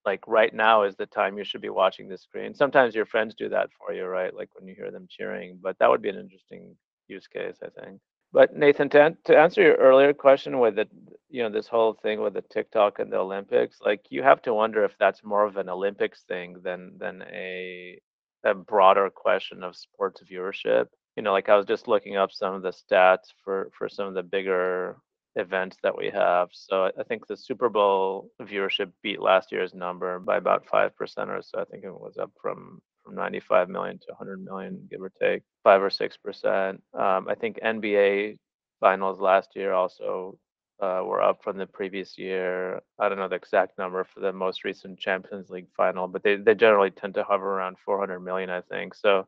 like 0.05 0.27
right 0.27 0.53
now 0.53 0.83
is 0.83 0.95
the 0.95 1.05
time 1.05 1.37
you 1.37 1.43
should 1.43 1.61
be 1.61 1.69
watching 1.69 2.07
the 2.09 2.17
screen. 2.17 2.53
Sometimes 2.53 2.95
your 2.95 3.05
friends 3.05 3.35
do 3.35 3.49
that 3.49 3.69
for 3.77 3.93
you, 3.93 4.05
right? 4.05 4.33
Like 4.33 4.49
when 4.55 4.67
you 4.67 4.75
hear 4.75 4.91
them 4.91 5.07
cheering, 5.09 5.59
but 5.61 5.77
that 5.79 5.89
would 5.89 6.01
be 6.01 6.09
an 6.09 6.17
interesting 6.19 6.75
use 7.07 7.27
case, 7.27 7.57
I 7.63 7.69
think. 7.81 7.99
But 8.31 8.55
Nathan, 8.55 8.89
to, 8.89 9.17
to 9.25 9.37
answer 9.37 9.61
your 9.61 9.75
earlier 9.75 10.13
question 10.13 10.59
with 10.59 10.75
the, 10.75 10.87
you 11.29 11.43
know, 11.43 11.49
this 11.49 11.67
whole 11.67 11.93
thing 11.93 12.21
with 12.21 12.33
the 12.33 12.43
TikTok 12.43 12.99
and 12.99 13.11
the 13.11 13.17
Olympics, 13.17 13.77
like 13.81 14.05
you 14.09 14.21
have 14.23 14.41
to 14.43 14.53
wonder 14.53 14.83
if 14.85 14.93
that's 14.99 15.23
more 15.23 15.45
of 15.45 15.57
an 15.57 15.69
Olympics 15.69 16.23
thing 16.27 16.57
than 16.63 16.97
than 16.99 17.23
a 17.23 17.99
a 18.43 18.53
broader 18.53 19.09
question 19.09 19.63
of 19.63 19.75
sports 19.75 20.21
viewership. 20.29 20.87
You 21.15 21.23
know, 21.23 21.31
like 21.31 21.49
I 21.49 21.55
was 21.55 21.65
just 21.65 21.87
looking 21.87 22.17
up 22.17 22.31
some 22.31 22.53
of 22.53 22.61
the 22.61 22.71
stats 22.71 23.33
for 23.43 23.69
for 23.77 23.89
some 23.89 24.07
of 24.07 24.13
the 24.13 24.23
bigger 24.23 24.97
events 25.35 25.77
that 25.83 25.97
we 25.97 26.09
have. 26.09 26.49
So 26.51 26.91
I 26.97 27.03
think 27.03 27.27
the 27.27 27.37
Super 27.37 27.69
Bowl 27.69 28.31
viewership 28.41 28.91
beat 29.03 29.21
last 29.21 29.51
year's 29.51 29.73
number 29.73 30.19
by 30.19 30.37
about 30.37 30.67
five 30.67 30.95
percent 30.95 31.29
or 31.29 31.41
so. 31.41 31.59
I 31.59 31.65
think 31.65 31.83
it 31.83 31.91
was 31.91 32.17
up 32.17 32.31
from 32.41 32.81
from 33.03 33.15
95 33.15 33.69
million 33.69 33.97
to 33.99 34.05
100 34.09 34.43
million, 34.43 34.87
give 34.89 35.01
or 35.01 35.11
take 35.21 35.43
five 35.63 35.81
or 35.81 35.89
six 35.89 36.17
percent. 36.17 36.81
Um, 36.93 37.27
I 37.27 37.35
think 37.35 37.59
NBA 37.63 38.37
finals 38.79 39.19
last 39.19 39.49
year 39.55 39.73
also 39.73 40.37
Uh, 40.81 41.01
were 41.03 41.21
up 41.21 41.43
from 41.43 41.57
the 41.57 41.65
previous 41.65 42.17
year. 42.17 42.81
I 42.97 43.09
don't 43.09 43.17
know 43.17 43.27
the 43.27 43.35
exact 43.35 43.77
number 43.77 44.05
for 44.05 44.21
the 44.21 44.31
most 44.31 44.63
recent 44.63 44.97
Champions 44.97 45.49
League 45.49 45.67
final, 45.75 46.07
but 46.07 46.23
they, 46.23 46.37
they 46.37 46.55
generally 46.55 46.89
tend 46.89 47.15
to 47.15 47.23
hover 47.23 47.57
around 47.57 47.75
400 47.83 48.21
million, 48.21 48.49
I 48.49 48.61
think. 48.61 48.95
So 48.95 49.27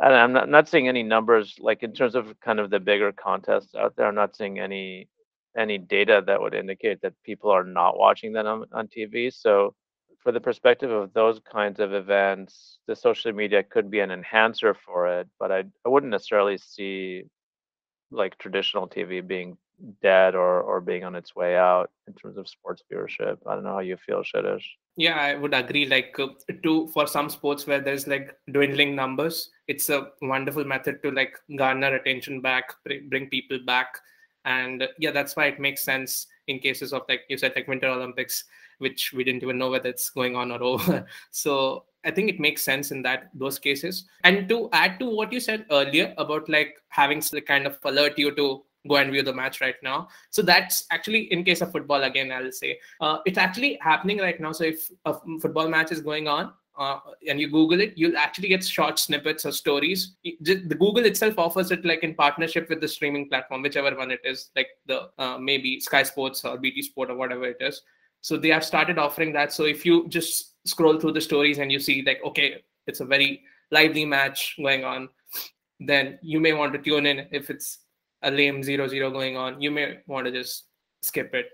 I'm 0.00 0.32
not, 0.32 0.48
not 0.48 0.68
seeing 0.68 0.86
any 0.86 1.02
numbers 1.02 1.56
like 1.58 1.82
in 1.82 1.92
terms 1.92 2.14
of 2.14 2.38
kind 2.40 2.60
of 2.60 2.70
the 2.70 2.80
bigger 2.80 3.10
contests 3.10 3.74
out 3.74 3.96
there. 3.96 4.06
I'm 4.06 4.14
not 4.14 4.36
seeing 4.36 4.60
any 4.60 5.08
any 5.56 5.78
data 5.78 6.22
that 6.26 6.40
would 6.40 6.54
indicate 6.54 7.02
that 7.02 7.14
people 7.24 7.50
are 7.50 7.64
not 7.64 7.98
watching 7.98 8.32
that 8.32 8.46
on, 8.46 8.64
on 8.72 8.88
TV. 8.88 9.32
So 9.32 9.74
for 10.22 10.32
the 10.32 10.40
perspective 10.40 10.90
of 10.90 11.12
those 11.12 11.40
kinds 11.40 11.80
of 11.80 11.92
events, 11.92 12.78
the 12.86 12.96
social 12.96 13.32
media 13.32 13.62
could 13.62 13.90
be 13.90 14.00
an 14.00 14.10
enhancer 14.10 14.74
for 14.74 15.08
it, 15.20 15.28
but 15.38 15.52
I, 15.52 15.64
I 15.84 15.88
wouldn't 15.88 16.10
necessarily 16.12 16.56
see 16.56 17.24
like 18.10 18.38
traditional 18.38 18.88
TV 18.88 19.26
being 19.26 19.58
dead 20.02 20.34
or 20.34 20.60
or 20.60 20.80
being 20.80 21.04
on 21.04 21.14
its 21.14 21.34
way 21.34 21.56
out 21.56 21.90
in 22.06 22.12
terms 22.14 22.36
of 22.36 22.48
sports 22.48 22.82
viewership. 22.90 23.38
I 23.46 23.54
don't 23.54 23.64
know 23.64 23.74
how 23.74 23.80
you 23.80 23.96
feel, 23.96 24.22
Kshitiz. 24.22 24.62
Yeah, 24.96 25.16
I 25.16 25.34
would 25.34 25.54
agree. 25.54 25.86
Like 25.86 26.16
uh, 26.18 26.28
to 26.62 26.88
for 26.88 27.06
some 27.06 27.30
sports 27.30 27.66
where 27.66 27.80
there's 27.80 28.06
like 28.06 28.36
dwindling 28.50 28.94
numbers, 28.94 29.50
it's 29.66 29.88
a 29.88 30.08
wonderful 30.20 30.64
method 30.64 31.02
to 31.02 31.10
like 31.10 31.38
garner 31.56 31.94
attention 31.94 32.40
back, 32.40 32.74
bring 33.08 33.28
people 33.28 33.58
back, 33.66 33.98
and 34.44 34.82
uh, 34.82 34.88
yeah, 34.98 35.10
that's 35.10 35.36
why 35.36 35.46
it 35.46 35.60
makes 35.60 35.82
sense 35.82 36.26
in 36.48 36.58
cases 36.58 36.92
of 36.92 37.02
like 37.08 37.22
you 37.28 37.38
said, 37.38 37.52
like 37.56 37.68
Winter 37.68 37.88
Olympics, 37.88 38.44
which 38.78 39.12
we 39.12 39.24
didn't 39.24 39.42
even 39.42 39.58
know 39.58 39.70
whether 39.70 39.88
it's 39.88 40.10
going 40.10 40.36
on 40.36 40.50
or 40.50 40.62
over. 40.72 41.06
so 41.30 41.84
I 42.04 42.10
think 42.10 42.28
it 42.28 42.40
makes 42.40 42.62
sense 42.62 42.90
in 42.90 43.02
that 43.02 43.30
those 43.34 43.58
cases. 43.58 44.06
And 44.24 44.48
to 44.48 44.68
add 44.72 44.98
to 44.98 45.06
what 45.06 45.32
you 45.32 45.40
said 45.40 45.66
earlier 45.70 46.14
about 46.18 46.48
like 46.48 46.76
having 46.88 47.20
to 47.20 47.40
kind 47.40 47.66
of 47.66 47.78
alert 47.84 48.18
you 48.18 48.34
to 48.34 48.64
go 48.88 48.96
and 48.96 49.10
view 49.12 49.22
the 49.22 49.32
match 49.32 49.60
right 49.60 49.76
now. 49.82 50.08
So 50.30 50.42
that's 50.42 50.86
actually 50.90 51.32
in 51.32 51.44
case 51.44 51.60
of 51.60 51.72
football 51.72 52.02
again, 52.02 52.32
I'll 52.32 52.52
say 52.52 52.78
uh, 53.00 53.18
it's 53.24 53.38
actually 53.38 53.78
happening 53.80 54.18
right 54.18 54.40
now. 54.40 54.52
So 54.52 54.64
if 54.64 54.90
a 55.04 55.14
football 55.40 55.68
match 55.68 55.92
is 55.92 56.00
going 56.00 56.28
on. 56.28 56.52
Uh, 56.74 56.98
and 57.28 57.38
you 57.38 57.50
Google 57.50 57.82
it, 57.82 57.92
you'll 57.96 58.16
actually 58.16 58.48
get 58.48 58.64
short 58.64 58.98
snippets 58.98 59.44
or 59.44 59.52
stories. 59.52 60.14
The 60.40 60.74
Google 60.80 61.04
itself 61.04 61.38
offers 61.38 61.70
it 61.70 61.84
like 61.84 62.02
in 62.02 62.14
partnership 62.14 62.70
with 62.70 62.80
the 62.80 62.88
streaming 62.88 63.28
platform, 63.28 63.60
whichever 63.60 63.94
one 63.94 64.10
it 64.10 64.20
is, 64.24 64.50
like 64.56 64.68
the 64.86 65.10
uh, 65.18 65.36
maybe 65.36 65.80
Sky 65.80 66.02
Sports 66.02 66.46
or 66.46 66.56
BT 66.56 66.80
Sport 66.80 67.10
or 67.10 67.16
whatever 67.16 67.44
it 67.44 67.58
is. 67.60 67.82
So 68.22 68.38
they 68.38 68.48
have 68.48 68.64
started 68.64 68.98
offering 68.98 69.34
that. 69.34 69.52
So 69.52 69.64
if 69.64 69.84
you 69.84 70.08
just 70.08 70.54
scroll 70.66 70.98
through 70.98 71.12
the 71.12 71.20
stories 71.20 71.58
and 71.58 71.70
you 71.70 71.78
see 71.78 72.02
like, 72.06 72.20
okay, 72.24 72.62
it's 72.86 73.00
a 73.00 73.04
very 73.04 73.42
lively 73.70 74.06
match 74.06 74.54
going 74.56 74.82
on, 74.82 75.10
then 75.78 76.18
you 76.22 76.40
may 76.40 76.52
want 76.52 76.72
to 76.72 76.78
tune 76.78 77.04
in 77.04 77.26
if 77.32 77.50
it's 77.50 77.80
a 78.22 78.30
lame 78.30 78.62
zero 78.62 78.86
zero 78.88 79.10
going 79.10 79.36
on, 79.36 79.60
you 79.60 79.70
may 79.70 79.98
want 80.06 80.26
to 80.26 80.32
just 80.32 80.66
skip 81.02 81.34
it. 81.34 81.46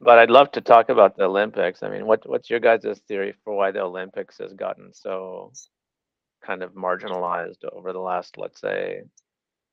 But 0.00 0.18
I'd 0.18 0.30
love 0.30 0.50
to 0.52 0.60
talk 0.60 0.88
about 0.88 1.16
the 1.16 1.24
Olympics. 1.24 1.82
I 1.82 1.88
mean, 1.88 2.06
what 2.06 2.28
what's 2.28 2.50
your 2.50 2.60
guys' 2.60 3.00
theory 3.08 3.34
for 3.44 3.54
why 3.54 3.70
the 3.70 3.80
Olympics 3.82 4.38
has 4.38 4.52
gotten 4.52 4.92
so 4.92 5.52
kind 6.44 6.62
of 6.62 6.74
marginalized 6.74 7.64
over 7.72 7.92
the 7.92 8.00
last, 8.00 8.36
let's 8.36 8.60
say, 8.60 9.02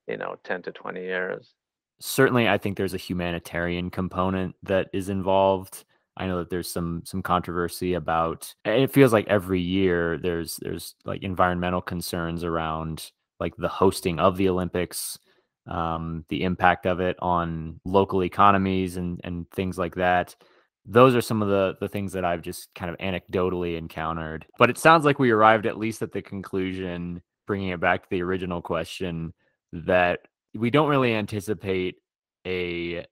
you 0.07 0.17
know 0.17 0.35
10 0.43 0.63
to 0.63 0.71
20 0.71 1.01
years 1.01 1.53
certainly 2.00 2.47
i 2.47 2.57
think 2.57 2.77
there's 2.77 2.93
a 2.93 2.97
humanitarian 2.97 3.89
component 3.89 4.55
that 4.63 4.89
is 4.93 5.09
involved 5.09 5.85
i 6.17 6.27
know 6.27 6.39
that 6.39 6.50
there's 6.50 6.69
some 6.69 7.01
some 7.05 7.21
controversy 7.21 7.93
about 7.93 8.53
it 8.65 8.91
feels 8.91 9.13
like 9.13 9.27
every 9.27 9.61
year 9.61 10.17
there's 10.17 10.57
there's 10.57 10.95
like 11.05 11.23
environmental 11.23 11.81
concerns 11.81 12.43
around 12.43 13.11
like 13.39 13.55
the 13.57 13.67
hosting 13.67 14.19
of 14.19 14.38
the 14.38 14.50
olympics 14.50 15.17
um, 15.68 16.25
the 16.30 16.44
impact 16.44 16.86
of 16.86 17.00
it 17.00 17.15
on 17.20 17.80
local 17.86 18.24
economies 18.24 18.98
and 18.98 19.22
and 19.24 19.50
things 19.51 19.77
like 19.77 19.96
that 19.96 20.36
those 20.86 21.15
are 21.15 21.22
some 21.22 21.41
of 21.41 21.48
the 21.48 21.75
the 21.80 21.88
things 21.88 22.13
that 22.13 22.25
I've 22.25 22.41
just 22.41 22.74
kind 22.74 22.91
of 22.91 22.98
anecdotally 22.98 23.77
encountered. 23.77 24.46
But 24.58 24.70
it 24.70 24.77
sounds 24.77 25.06
like 25.06 25.20
we 25.20 25.32
arrived 25.32 25.65
at 25.65 25.77
least 25.77 26.01
at 26.01 26.12
the 26.12 26.22
conclusion, 26.22 27.22
bringing 27.46 27.70
it 27.70 27.80
back 27.80 28.03
to 28.03 28.10
the 28.10 28.24
original 28.24 28.62
question, 28.62 29.34
that 29.72 30.22
we 30.53 30.70
don't 30.70 30.89
really 30.89 31.13
anticipate 31.13 31.96
a 32.46 33.06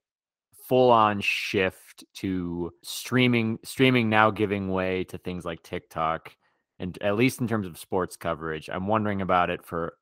full 0.68 0.92
on 0.92 1.22
shift 1.22 2.04
to 2.16 2.72
streaming 2.84 3.60
streaming 3.64 4.10
now 4.10 4.32
giving 4.32 4.70
way 4.70 5.04
to 5.04 5.18
things 5.18 5.46
like 5.46 5.62
TikTok 5.64 6.36
and 6.80 6.98
at 7.02 7.18
least 7.18 7.42
in 7.42 7.48
terms 7.48 7.68
of 7.68 7.78
sports 7.78 8.16
coverage. 8.16 8.70
I'm 8.72 8.88
wondering 8.88 9.22
about 9.22 9.50
it 9.50 9.66
for 9.66 9.94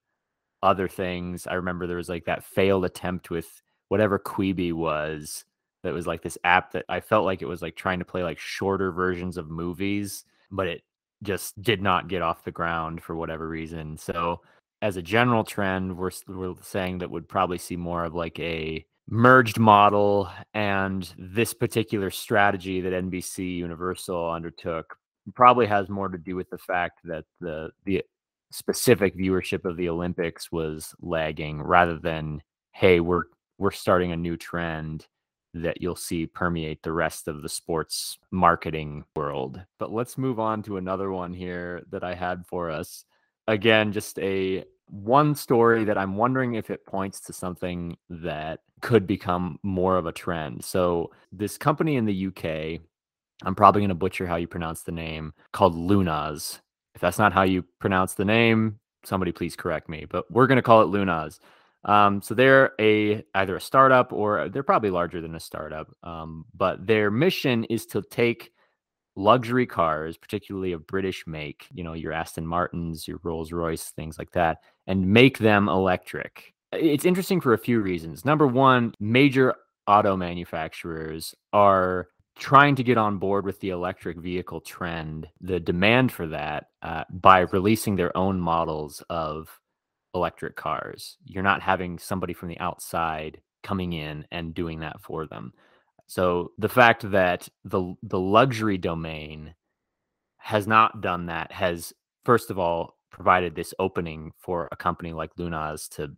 other 0.67 0.87
things. 0.87 1.47
I 1.47 1.53
remember 1.53 1.87
there 1.87 1.97
was 1.97 2.09
like 2.09 2.25
that 2.25 2.43
failed 2.43 2.85
attempt 2.85 3.29
with 3.29 3.61
whatever 3.87 4.19
Quibi 4.19 4.73
was 4.73 5.45
that 5.83 5.93
was 5.93 6.05
like 6.05 6.21
this 6.21 6.37
app 6.43 6.71
that 6.73 6.85
I 6.89 6.99
felt 6.99 7.25
like 7.25 7.41
it 7.41 7.47
was 7.47 7.61
like 7.61 7.75
trying 7.75 7.99
to 7.99 8.05
play 8.05 8.23
like 8.23 8.39
shorter 8.39 8.91
versions 8.91 9.37
of 9.37 9.49
movies, 9.49 10.25
but 10.51 10.67
it 10.67 10.83
just 11.23 11.61
did 11.61 11.81
not 11.81 12.09
get 12.09 12.21
off 12.21 12.43
the 12.43 12.51
ground 12.51 13.01
for 13.01 13.15
whatever 13.15 13.47
reason. 13.47 13.97
So 13.97 14.41
as 14.81 14.97
a 14.97 15.01
general 15.01 15.43
trend, 15.43 15.97
we're 15.97 16.11
we're 16.27 16.55
saying 16.61 16.99
that 16.99 17.09
would 17.09 17.27
probably 17.27 17.57
see 17.57 17.75
more 17.75 18.05
of 18.05 18.13
like 18.13 18.39
a 18.39 18.85
merged 19.09 19.59
model, 19.59 20.29
and 20.53 21.11
this 21.17 21.53
particular 21.53 22.11
strategy 22.11 22.81
that 22.81 22.93
NBC 22.93 23.57
Universal 23.57 24.29
undertook 24.31 24.97
probably 25.35 25.65
has 25.65 25.89
more 25.89 26.09
to 26.09 26.17
do 26.17 26.35
with 26.35 26.49
the 26.49 26.57
fact 26.57 26.99
that 27.05 27.25
the 27.39 27.71
the 27.85 28.03
specific 28.51 29.17
viewership 29.17 29.65
of 29.65 29.77
the 29.77 29.89
Olympics 29.89 30.51
was 30.51 30.95
lagging, 31.01 31.61
rather 31.61 31.97
than 31.97 32.41
hey, 32.71 32.99
we're 32.99 33.23
we're 33.57 33.71
starting 33.71 34.11
a 34.11 34.17
new 34.17 34.37
trend 34.37 35.07
that 35.53 35.81
you'll 35.81 35.95
see 35.95 36.27
permeate 36.27 36.83
the 36.83 36.91
rest 36.91 37.27
of 37.27 37.41
the 37.41 37.49
sports 37.49 38.17
marketing 38.31 39.03
world. 39.15 39.61
But 39.79 39.91
let's 39.91 40.17
move 40.17 40.39
on 40.39 40.61
to 40.63 40.77
another 40.77 41.11
one 41.11 41.33
here 41.33 41.83
that 41.89 42.03
I 42.03 42.13
had 42.13 42.45
for 42.45 42.69
us 42.69 43.05
again, 43.47 43.91
just 43.91 44.19
a 44.19 44.65
one 44.89 45.35
story 45.35 45.83
that 45.85 45.97
I'm 45.97 46.15
wondering 46.15 46.55
if 46.55 46.69
it 46.69 46.85
points 46.85 47.19
to 47.21 47.33
something 47.33 47.97
that 48.09 48.59
could 48.81 49.07
become 49.07 49.59
more 49.63 49.97
of 49.97 50.05
a 50.05 50.11
trend. 50.11 50.63
So, 50.63 51.11
this 51.31 51.57
company 51.57 51.95
in 51.95 52.05
the 52.05 52.27
UK, 52.27 52.81
I'm 53.43 53.55
probably 53.55 53.81
going 53.81 53.89
to 53.89 53.95
butcher 53.95 54.27
how 54.27 54.35
you 54.35 54.47
pronounce 54.47 54.83
the 54.83 54.91
name, 54.91 55.33
called 55.51 55.75
Lunaz. 55.75 56.59
If 56.97 57.01
that's 57.01 57.19
not 57.19 57.31
how 57.31 57.43
you 57.43 57.63
pronounce 57.77 58.15
the 58.15 58.25
name, 58.25 58.79
somebody 59.03 59.31
please 59.31 59.55
correct 59.55 59.87
me, 59.87 60.07
but 60.09 60.25
we're 60.31 60.47
going 60.47 60.55
to 60.55 60.63
call 60.63 60.81
it 60.81 60.85
Lunas. 60.85 61.39
Um, 61.85 62.23
so 62.23 62.33
they're 62.33 62.71
a 62.81 63.23
either 63.35 63.55
a 63.55 63.61
startup 63.61 64.11
or 64.11 64.49
they're 64.49 64.63
probably 64.63 64.89
larger 64.89 65.21
than 65.21 65.35
a 65.35 65.39
startup. 65.39 65.95
Um, 66.01 66.45
but 66.55 66.87
their 66.87 67.11
mission 67.11 67.65
is 67.65 67.85
to 67.87 68.01
take 68.01 68.51
luxury 69.15 69.67
cars, 69.67 70.17
particularly 70.17 70.71
of 70.71 70.87
British 70.87 71.27
make, 71.27 71.67
you 71.71 71.83
know, 71.83 71.93
your 71.93 72.13
Aston 72.13 72.47
Martins, 72.47 73.07
your 73.07 73.19
Rolls 73.21 73.51
Royce, 73.51 73.91
things 73.91 74.17
like 74.17 74.31
that, 74.31 74.63
and 74.87 75.13
make 75.13 75.37
them 75.37 75.69
electric. 75.69 76.51
It's 76.71 77.05
interesting 77.05 77.41
for 77.41 77.53
a 77.53 77.59
few 77.59 77.79
reasons. 77.79 78.25
Number 78.25 78.47
one, 78.47 78.95
major 78.99 79.53
auto 79.85 80.17
manufacturers 80.17 81.35
are 81.53 82.07
trying 82.39 82.75
to 82.75 82.83
get 82.83 82.97
on 82.97 83.17
board 83.17 83.45
with 83.45 83.59
the 83.59 83.69
electric 83.69 84.17
vehicle 84.17 84.61
trend, 84.61 85.27
the 85.41 85.59
demand 85.59 86.11
for 86.11 86.27
that, 86.27 86.67
uh, 86.81 87.03
by 87.09 87.39
releasing 87.39 87.95
their 87.95 88.15
own 88.15 88.39
models 88.39 89.03
of 89.09 89.59
electric 90.13 90.55
cars. 90.55 91.17
You're 91.23 91.43
not 91.43 91.61
having 91.61 91.99
somebody 91.99 92.33
from 92.33 92.49
the 92.49 92.59
outside 92.59 93.41
coming 93.63 93.93
in 93.93 94.25
and 94.31 94.53
doing 94.53 94.79
that 94.79 95.01
for 95.01 95.25
them. 95.25 95.53
So 96.07 96.51
the 96.57 96.69
fact 96.69 97.09
that 97.11 97.49
the 97.65 97.93
the 98.01 98.19
luxury 98.19 98.77
domain 98.77 99.53
has 100.37 100.65
not 100.65 101.01
done 101.01 101.25
that 101.25 101.51
has 101.51 101.91
first 102.23 102.49
of 102.49 102.57
all 102.57 102.97
provided 103.11 103.55
this 103.55 103.73
opening 103.79 104.31
for 104.37 104.69
a 104.71 104.77
company 104.77 105.11
like 105.11 105.35
Lunaz 105.35 105.89
to 105.95 106.13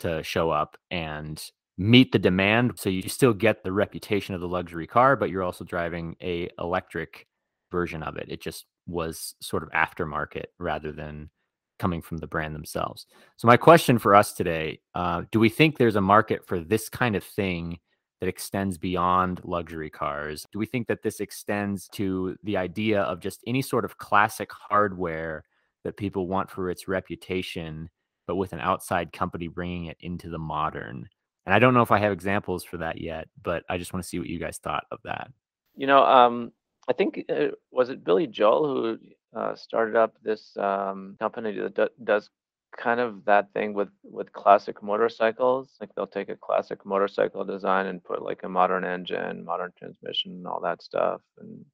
to 0.00 0.22
show 0.22 0.50
up 0.50 0.76
and 0.90 1.42
meet 1.82 2.12
the 2.12 2.18
demand 2.18 2.72
so 2.76 2.88
you 2.88 3.02
still 3.08 3.32
get 3.32 3.62
the 3.62 3.72
reputation 3.72 4.34
of 4.34 4.40
the 4.40 4.48
luxury 4.48 4.86
car 4.86 5.16
but 5.16 5.30
you're 5.30 5.42
also 5.42 5.64
driving 5.64 6.16
a 6.22 6.48
electric 6.58 7.26
version 7.70 8.02
of 8.02 8.16
it 8.16 8.26
it 8.28 8.40
just 8.40 8.66
was 8.86 9.34
sort 9.40 9.62
of 9.62 9.70
aftermarket 9.70 10.46
rather 10.58 10.92
than 10.92 11.30
coming 11.78 12.02
from 12.02 12.18
the 12.18 12.26
brand 12.26 12.54
themselves 12.54 13.06
so 13.36 13.46
my 13.46 13.56
question 13.56 13.98
for 13.98 14.14
us 14.14 14.32
today 14.32 14.80
uh, 14.94 15.22
do 15.30 15.40
we 15.40 15.48
think 15.48 15.76
there's 15.76 15.96
a 15.96 16.00
market 16.00 16.46
for 16.46 16.60
this 16.60 16.88
kind 16.88 17.16
of 17.16 17.24
thing 17.24 17.78
that 18.22 18.28
extends 18.28 18.78
beyond 18.78 19.40
luxury 19.42 19.90
cars? 19.90 20.46
Do 20.52 20.60
we 20.60 20.66
think 20.66 20.86
that 20.86 21.02
this 21.02 21.18
extends 21.18 21.88
to 21.94 22.36
the 22.44 22.56
idea 22.56 23.02
of 23.02 23.18
just 23.18 23.40
any 23.48 23.62
sort 23.62 23.84
of 23.84 23.98
classic 23.98 24.48
hardware 24.52 25.42
that 25.82 25.96
people 25.96 26.28
want 26.28 26.48
for 26.48 26.70
its 26.70 26.86
reputation, 26.86 27.90
but 28.28 28.36
with 28.36 28.52
an 28.52 28.60
outside 28.60 29.12
company 29.12 29.48
bringing 29.48 29.86
it 29.86 29.96
into 29.98 30.28
the 30.28 30.38
modern? 30.38 31.08
And 31.46 31.54
I 31.54 31.58
don't 31.58 31.74
know 31.74 31.82
if 31.82 31.90
I 31.90 31.98
have 31.98 32.12
examples 32.12 32.64
for 32.64 32.78
that 32.78 33.00
yet, 33.00 33.28
but 33.42 33.64
I 33.68 33.78
just 33.78 33.92
want 33.92 34.02
to 34.04 34.08
see 34.08 34.18
what 34.18 34.28
you 34.28 34.38
guys 34.38 34.58
thought 34.58 34.84
of 34.90 35.00
that. 35.04 35.30
You 35.76 35.86
know, 35.86 36.04
um, 36.04 36.52
I 36.88 36.92
think 36.92 37.24
uh, 37.28 37.48
was 37.70 37.88
it 37.90 38.04
Billy 38.04 38.26
Joel 38.26 38.66
who 38.66 38.98
uh, 39.38 39.54
started 39.56 39.96
up 39.96 40.16
this 40.22 40.56
um, 40.56 41.16
company 41.18 41.52
that 41.58 41.74
do- 41.74 42.04
does 42.04 42.30
kind 42.76 43.00
of 43.00 43.24
that 43.24 43.52
thing 43.52 43.74
with 43.74 43.88
with 44.02 44.32
classic 44.32 44.82
motorcycles? 44.82 45.76
Like 45.80 45.90
they'll 45.94 46.06
take 46.06 46.28
a 46.28 46.36
classic 46.36 46.84
motorcycle 46.86 47.44
design 47.44 47.86
and 47.86 48.04
put 48.04 48.22
like 48.22 48.42
a 48.44 48.48
modern 48.48 48.84
engine 48.84 49.44
modern 49.44 49.72
transmission 49.78 50.32
and 50.32 50.46
all 50.46 50.60
that 50.60 50.82
stuff 50.82 51.20
and 51.38 51.64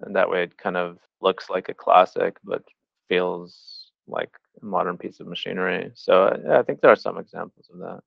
and 0.00 0.14
that 0.16 0.30
way 0.30 0.44
it 0.44 0.56
kind 0.58 0.76
of 0.76 0.98
looks 1.20 1.50
like 1.50 1.68
a 1.68 1.74
classic 1.74 2.36
but 2.44 2.62
feels 3.08 3.92
like 4.06 4.30
a 4.62 4.64
modern 4.64 4.96
piece 4.96 5.20
of 5.20 5.26
machinery. 5.26 5.90
So 5.94 6.24
i, 6.48 6.60
I 6.60 6.62
think 6.62 6.80
there 6.80 6.90
are 6.92 6.96
some 6.96 7.18
examples 7.18 7.68
of 7.72 7.78
that 7.80 8.00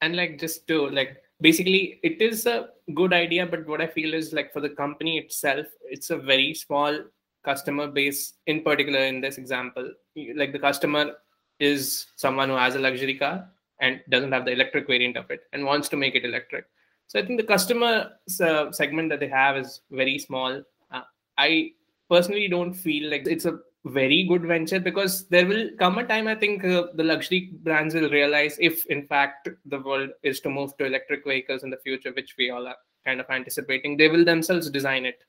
and 0.00 0.16
like 0.16 0.38
just 0.38 0.66
to 0.68 0.88
like 0.90 1.16
basically 1.40 2.00
it 2.02 2.20
is 2.20 2.46
a 2.46 2.68
good 2.94 3.12
idea 3.12 3.46
but 3.46 3.66
what 3.66 3.80
i 3.80 3.86
feel 3.86 4.14
is 4.14 4.32
like 4.32 4.52
for 4.52 4.60
the 4.60 4.68
company 4.68 5.18
itself 5.18 5.66
it's 5.84 6.10
a 6.10 6.16
very 6.16 6.54
small 6.54 6.98
customer 7.44 7.86
base 7.86 8.34
in 8.46 8.62
particular 8.62 9.00
in 9.00 9.20
this 9.20 9.38
example 9.38 9.90
like 10.34 10.52
the 10.52 10.58
customer 10.58 11.12
is 11.58 12.06
someone 12.16 12.48
who 12.48 12.56
has 12.56 12.74
a 12.74 12.78
luxury 12.78 13.14
car 13.14 13.48
and 13.80 14.00
doesn't 14.10 14.32
have 14.32 14.44
the 14.44 14.52
electric 14.52 14.86
variant 14.86 15.16
of 15.16 15.30
it 15.30 15.40
and 15.52 15.64
wants 15.64 15.88
to 15.88 15.96
make 15.96 16.14
it 16.14 16.24
electric. 16.24 16.66
So 17.08 17.20
I 17.20 17.26
think 17.26 17.40
the 17.40 17.46
customer 17.46 18.12
uh, 18.40 18.72
segment 18.72 19.10
that 19.10 19.20
they 19.20 19.28
have 19.28 19.56
is 19.56 19.80
very 19.90 20.18
small. 20.18 20.62
Uh, 20.90 21.02
I 21.38 21.72
personally 22.10 22.48
don't 22.48 22.74
feel 22.74 23.10
like 23.10 23.26
it's 23.26 23.44
a 23.44 23.58
very 23.86 24.24
good 24.24 24.42
venture 24.42 24.80
because 24.80 25.28
there 25.28 25.46
will 25.46 25.70
come 25.78 25.98
a 25.98 26.04
time 26.04 26.26
I 26.26 26.34
think 26.34 26.64
uh, 26.64 26.86
the 26.94 27.04
luxury 27.04 27.52
brands 27.62 27.94
will 27.94 28.10
realize 28.10 28.56
if 28.58 28.84
in 28.86 29.06
fact 29.06 29.48
the 29.64 29.80
world 29.80 30.10
is 30.22 30.40
to 30.40 30.50
move 30.50 30.76
to 30.78 30.86
electric 30.86 31.24
vehicles 31.24 31.62
in 31.62 31.70
the 31.70 31.76
future, 31.78 32.12
which 32.12 32.34
we 32.36 32.50
all 32.50 32.66
are 32.66 32.76
kind 33.04 33.20
of 33.20 33.30
anticipating, 33.30 33.96
they 33.96 34.08
will 34.08 34.24
themselves 34.24 34.68
design 34.70 35.06
it. 35.06 35.20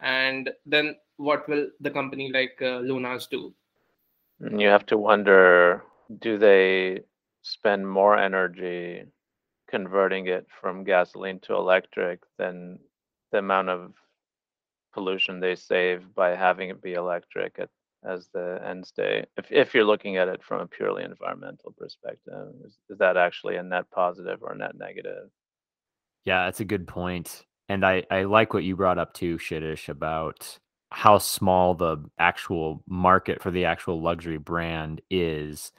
And 0.00 0.50
then 0.66 0.96
what 1.16 1.48
will 1.48 1.68
the 1.80 1.90
company 1.90 2.32
like 2.32 2.56
uh, 2.60 2.80
Lunaz 2.80 3.28
do? 3.30 3.54
You 4.40 4.68
have 4.68 4.86
to 4.86 4.98
wonder 4.98 5.84
do 6.20 6.38
they 6.38 7.00
spend 7.42 7.88
more 7.88 8.18
energy 8.18 9.04
converting 9.68 10.26
it 10.26 10.46
from 10.60 10.82
gasoline 10.82 11.38
to 11.40 11.54
electric 11.54 12.20
than 12.38 12.80
the 13.30 13.38
amount 13.38 13.68
of 13.68 13.92
pollution 14.92 15.38
they 15.38 15.54
save 15.54 16.12
by 16.14 16.34
having 16.34 16.70
it 16.70 16.82
be 16.82 16.94
electric 16.94 17.58
at, 17.58 17.68
as 18.04 18.28
the 18.32 18.60
end 18.64 18.86
state? 18.86 19.26
If, 19.36 19.50
if 19.50 19.74
you're 19.74 19.84
looking 19.84 20.16
at 20.16 20.28
it 20.28 20.42
from 20.42 20.60
a 20.60 20.66
purely 20.66 21.04
environmental 21.04 21.74
perspective, 21.76 22.48
is, 22.64 22.78
is 22.88 22.98
that 22.98 23.16
actually 23.16 23.56
a 23.56 23.62
net 23.62 23.90
positive 23.90 24.42
or 24.42 24.52
a 24.52 24.58
net 24.58 24.76
negative? 24.76 25.28
Yeah, 26.24 26.44
that's 26.44 26.60
a 26.60 26.64
good. 26.64 26.88
And 27.68 27.84
I, 27.84 28.04
I 28.10 28.22
like 28.24 28.52
what 28.52 28.64
you 28.64 28.76
brought 28.76 28.98
up 28.98 29.14
too, 29.14 29.38
Kshitiz, 29.38 29.88
about 29.88 30.58
how 30.90 31.18
small 31.18 31.74
the 31.74 31.98
actual 32.18 32.82
market 32.88 33.40
for 33.42 33.50
the 33.50 33.64
actual 33.64 34.02
luxury 34.02 34.38
brand 34.38 35.00
is 35.10 35.72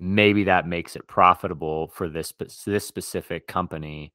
maybe 0.00 0.44
that 0.44 0.66
makes 0.66 0.96
it 0.96 1.06
profitable 1.06 1.88
for 1.88 2.08
this 2.08 2.32
this 2.66 2.86
specific 2.86 3.46
company 3.46 4.12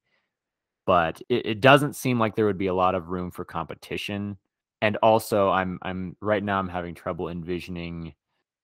but 0.84 1.20
it, 1.28 1.46
it, 1.46 1.60
doesn't 1.60 1.96
seem 1.96 2.18
like 2.18 2.36
there 2.36 2.46
would 2.46 2.58
be 2.58 2.68
a 2.68 2.74
lot 2.74 2.94
of 2.94 3.08
room 3.08 3.30
for 3.30 3.44
competition 3.44 4.36
and 4.86 4.96
also 5.02 5.50
i'm 5.50 5.78
i'm 5.82 6.16
right 6.20 6.44
now 6.44 6.58
i'm 6.58 6.68
having 6.68 6.94
trouble 6.94 7.28
envisioning 7.28 8.14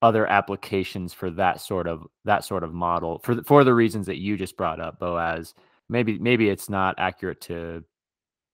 other 0.03 0.27
applications 0.27 1.13
for 1.13 1.31
that 1.31 1.61
sort 1.61 1.87
of 1.87 2.07
that 2.25 2.45
sort 2.45 2.65
of 2.65 2.75
model 2.75 3.21
for 3.21 3.37
the, 3.37 3.45
for 3.45 3.63
the 3.63 3.73
reasons 3.73 4.07
that 4.07 4.19
you 4.19 4.37
just 4.37 4.57
brought 4.57 4.81
up 4.81 4.99
boaz. 4.99 5.55
Maybe 5.89 6.19
maybe 6.19 6.49
it's 6.49 6.69
not 6.69 6.97
accurate 6.99 7.41
to 7.43 7.85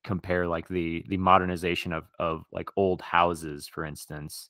compare 0.05 0.47
like 0.47 0.69
the 0.69 1.05
the 1.09 1.17
modernization 1.17 1.93
of 1.93 2.05
of 2.19 2.45
like 2.53 2.69
old 2.77 3.01
houses 3.03 3.67
for 3.67 3.85
instance 3.85 4.49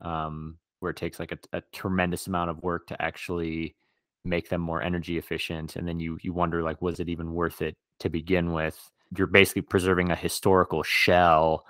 um 0.00 0.56
where 0.80 0.90
it 0.90 0.96
takes 0.96 1.18
like 1.18 1.32
a, 1.32 1.38
a 1.52 1.62
tremendous 1.72 2.26
amount 2.26 2.50
of 2.50 2.62
work 2.62 2.86
to 2.86 3.02
actually 3.02 3.76
make 4.24 4.48
them 4.48 4.60
more 4.60 4.82
energy 4.82 5.18
efficient 5.18 5.76
and 5.76 5.86
then 5.86 6.00
you 6.00 6.18
you 6.22 6.32
wonder 6.32 6.62
like 6.62 6.80
was 6.80 7.00
it 7.00 7.08
even 7.08 7.34
worth 7.34 7.62
it 7.62 7.76
to 8.00 8.08
begin 8.08 8.52
with? 8.52 8.78
You're 9.16 9.26
basically 9.26 9.62
preserving 9.62 10.10
a 10.10 10.16
historical 10.16 10.82
shell 10.84 11.64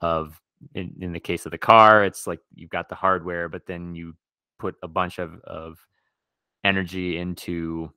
of 0.00 0.40
in, 0.74 0.94
in 1.00 1.12
the 1.12 1.20
case 1.20 1.46
of 1.46 1.52
the 1.52 1.58
car, 1.58 2.04
it's 2.04 2.26
like 2.26 2.40
you've 2.54 2.70
got 2.70 2.88
the 2.88 2.94
hardware, 2.94 3.48
but 3.48 3.66
then 3.66 3.94
you 3.94 4.14
put 4.58 4.74
a 4.82 4.88
bunch 4.88 5.18
of, 5.18 5.40
of 5.44 5.78
energy 6.64 7.18
into 7.18 7.92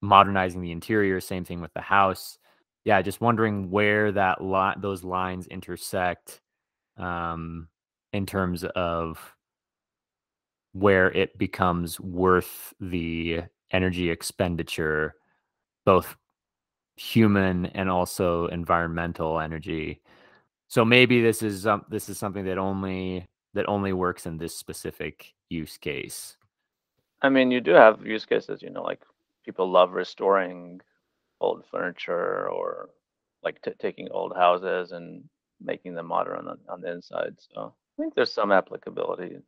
modernizing 0.00 0.60
the 0.60 0.72
interior. 0.72 1.20
Same 1.20 1.44
thing 1.44 1.60
with 1.60 1.72
the 1.74 1.80
house. 1.80 2.38
Yeah, 2.84 3.00
just 3.02 3.20
wondering 3.20 3.70
where 3.70 4.10
that 4.12 4.42
lot 4.42 4.80
those 4.80 5.04
lines 5.04 5.46
intersect 5.46 6.40
um, 6.96 7.68
in 8.12 8.26
terms 8.26 8.64
of 8.64 9.18
where 10.72 11.10
it 11.12 11.36
becomes 11.38 12.00
worth 12.00 12.72
the 12.80 13.42
energy 13.72 14.10
expenditure, 14.10 15.14
both 15.84 16.16
human 16.96 17.66
and 17.66 17.88
also 17.88 18.46
environmental 18.46 19.40
energy 19.40 20.00
so 20.70 20.84
maybe 20.84 21.20
this 21.20 21.42
is 21.42 21.66
um, 21.66 21.84
this 21.90 22.08
is 22.08 22.16
something 22.16 22.44
that 22.44 22.56
only 22.56 23.26
that 23.54 23.68
only 23.68 23.92
works 23.92 24.24
in 24.24 24.38
this 24.38 24.56
specific 24.56 25.34
use 25.48 25.76
case. 25.76 26.36
I 27.22 27.28
mean, 27.28 27.50
you 27.50 27.60
do 27.60 27.72
have 27.72 28.06
use 28.06 28.24
cases, 28.24 28.62
you 28.62 28.70
know, 28.70 28.82
like 28.82 29.02
people 29.44 29.68
love 29.68 29.90
restoring 29.92 30.80
old 31.40 31.64
furniture 31.68 32.48
or 32.48 32.90
like 33.42 33.60
t- 33.62 33.72
taking 33.80 34.08
old 34.12 34.36
houses 34.36 34.92
and 34.92 35.24
making 35.60 35.94
them 35.94 36.06
modern 36.06 36.46
on, 36.46 36.58
on 36.68 36.80
the 36.80 36.92
inside. 36.92 37.34
So 37.38 37.74
I 37.98 38.02
think 38.02 38.14
there's 38.14 38.32
some 38.32 38.52
applicability 38.52 39.38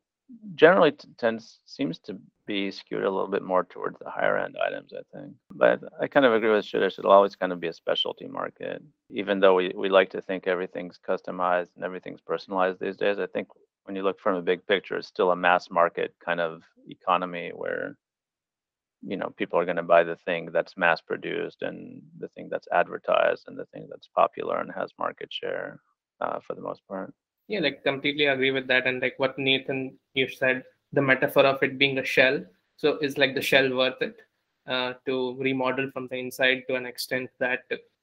generally 0.55 0.93
tends 1.19 1.61
seems 1.67 1.99
to 2.01 2.19
be 2.47 2.71
skewed 2.71 3.05
a 3.05 3.11
little 3.11 3.29
bit 3.29 3.43
more 3.43 3.65
towards 3.65 3.99
the 3.99 4.11
higher 4.11 4.37
end 4.37 4.57
items, 4.67 4.93
I 4.93 5.03
think. 5.17 5.35
But 5.51 5.81
I 6.01 6.07
kind 6.09 6.27
of 6.27 6.35
agree 6.35 6.51
with 6.51 6.65
Shirish. 6.65 6.99
It'll 6.99 7.13
always 7.13 7.37
kind 7.37 7.53
of 7.53 7.61
be 7.61 7.69
a 7.69 7.73
specialty 7.73 8.27
market, 8.27 8.83
even 9.11 9.41
though 9.41 9.55
we, 9.55 9.73
we 9.77 9.89
like 9.89 10.11
to 10.11 10.21
think 10.21 10.47
everything's 10.47 10.99
customized 10.99 11.69
and 11.77 11.85
everything's 11.85 12.21
personalized 12.21 12.81
these 12.81 12.97
days. 12.97 13.19
I 13.19 13.27
think 13.27 13.49
when 13.85 13.97
you 13.97 14.03
look 14.03 14.21
from 14.21 14.37
a 14.37 14.43
big 14.43 14.67
picture, 14.67 14.97
it's 14.97 15.09
still 15.09 15.31
a 15.31 15.37
mass 15.37 15.71
market 15.71 16.15
kind 16.25 16.41
of 16.41 16.63
economy 16.89 17.53
where 17.55 17.97
you 19.03 19.17
know 19.17 19.31
people 19.37 19.59
are 19.59 19.65
going 19.65 19.77
to 19.77 19.83
buy 19.83 20.05
the 20.05 20.17
thing 20.17 20.51
that's 20.53 20.77
mass 20.77 21.01
produced 21.01 21.63
and 21.63 22.03
the 22.19 22.29
thing 22.29 22.49
that's 22.51 22.69
advertised 22.73 23.45
and 23.49 23.59
the 23.59 23.67
thing 23.67 23.87
that's 23.91 24.09
popular 24.15 24.59
and 24.61 24.71
has 24.73 24.93
market 24.99 25.33
share 25.33 25.81
uh, 26.21 26.39
for 26.47 26.55
the 26.55 26.63
most 26.63 26.83
part 26.89 27.13
yeah 27.49 27.61
like 27.61 27.83
completely 27.85 28.27
agree 28.27 28.51
with 28.51 28.67
that. 28.69 28.87
And 28.87 29.01
like 29.01 29.15
what 29.19 29.39
nathan 29.39 29.99
you 30.15 30.29
said 30.29 30.65
the 30.93 31.03
metaphor 31.03 31.45
of 31.45 31.63
it 31.63 31.79
being 31.79 31.99
a 31.99 32.05
shell. 32.05 32.43
So 32.77 32.99
is 32.99 33.19
like 33.19 33.35
the 33.35 33.43
shell 33.43 33.75
worth 33.75 34.01
it 34.01 34.17
uh, 34.67 34.95
to 35.07 35.37
remodel 35.39 35.91
from 35.93 36.09
the 36.09 36.17
inside 36.17 36.63
to 36.69 36.75
an 36.77 36.87
extent 36.87 37.31
that 37.39 37.61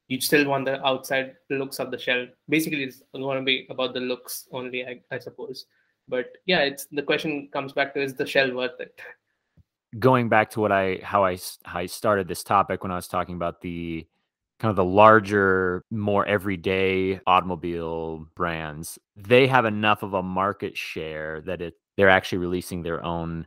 you 0.08 0.20
still 0.20 0.48
want 0.48 0.66
the 0.66 0.84
outside 0.86 1.36
looks 1.50 1.80
of 1.80 1.92
the 1.92 2.00
shell? 2.00 2.28
Basically 2.48 2.84
it's 2.84 3.04
going 3.14 3.40
to 3.40 3.44
be 3.44 3.68
about 3.70 3.94
the 3.94 4.00
looks 4.00 4.48
only 4.52 4.86
I, 4.86 5.02
I 5.12 5.20
suppose. 5.20 5.66
But 6.08 6.38
yeah 6.46 6.60
it's 6.60 6.86
the 6.92 7.04
question 7.04 7.50
comes 7.54 7.74
back 7.74 7.94
to 7.94 8.02
is 8.02 8.16
the 8.16 8.26
shell 8.26 8.54
worth 8.54 8.80
it? 8.80 9.00
Going 9.98 10.30
back 10.30 10.52
to 10.52 10.60
what 10.60 10.72
i 10.72 11.00
how 11.02 11.24
i 11.24 11.38
how 11.64 11.80
i 11.80 11.86
started 11.88 12.28
this 12.28 12.44
topic 12.44 12.84
when 12.84 12.92
i 12.92 12.96
was 12.96 13.08
talking 13.08 13.36
about 13.36 13.60
the 13.62 14.06
kind 14.60 14.70
of 14.70 14.76
the 14.76 14.84
larger, 14.84 15.84
more 15.90 16.26
everyday 16.26 17.20
automobile 17.26 18.26
brands, 18.36 19.00
they 19.16 19.48
have 19.48 19.66
enough 19.66 20.04
of 20.04 20.14
a 20.14 20.24
market 20.24 20.78
share 20.78 21.42
that 21.42 21.62
it 21.62 21.76
they're 21.98 22.10
actually 22.10 22.38
releasing 22.38 22.82
their 22.82 23.04
own 23.04 23.46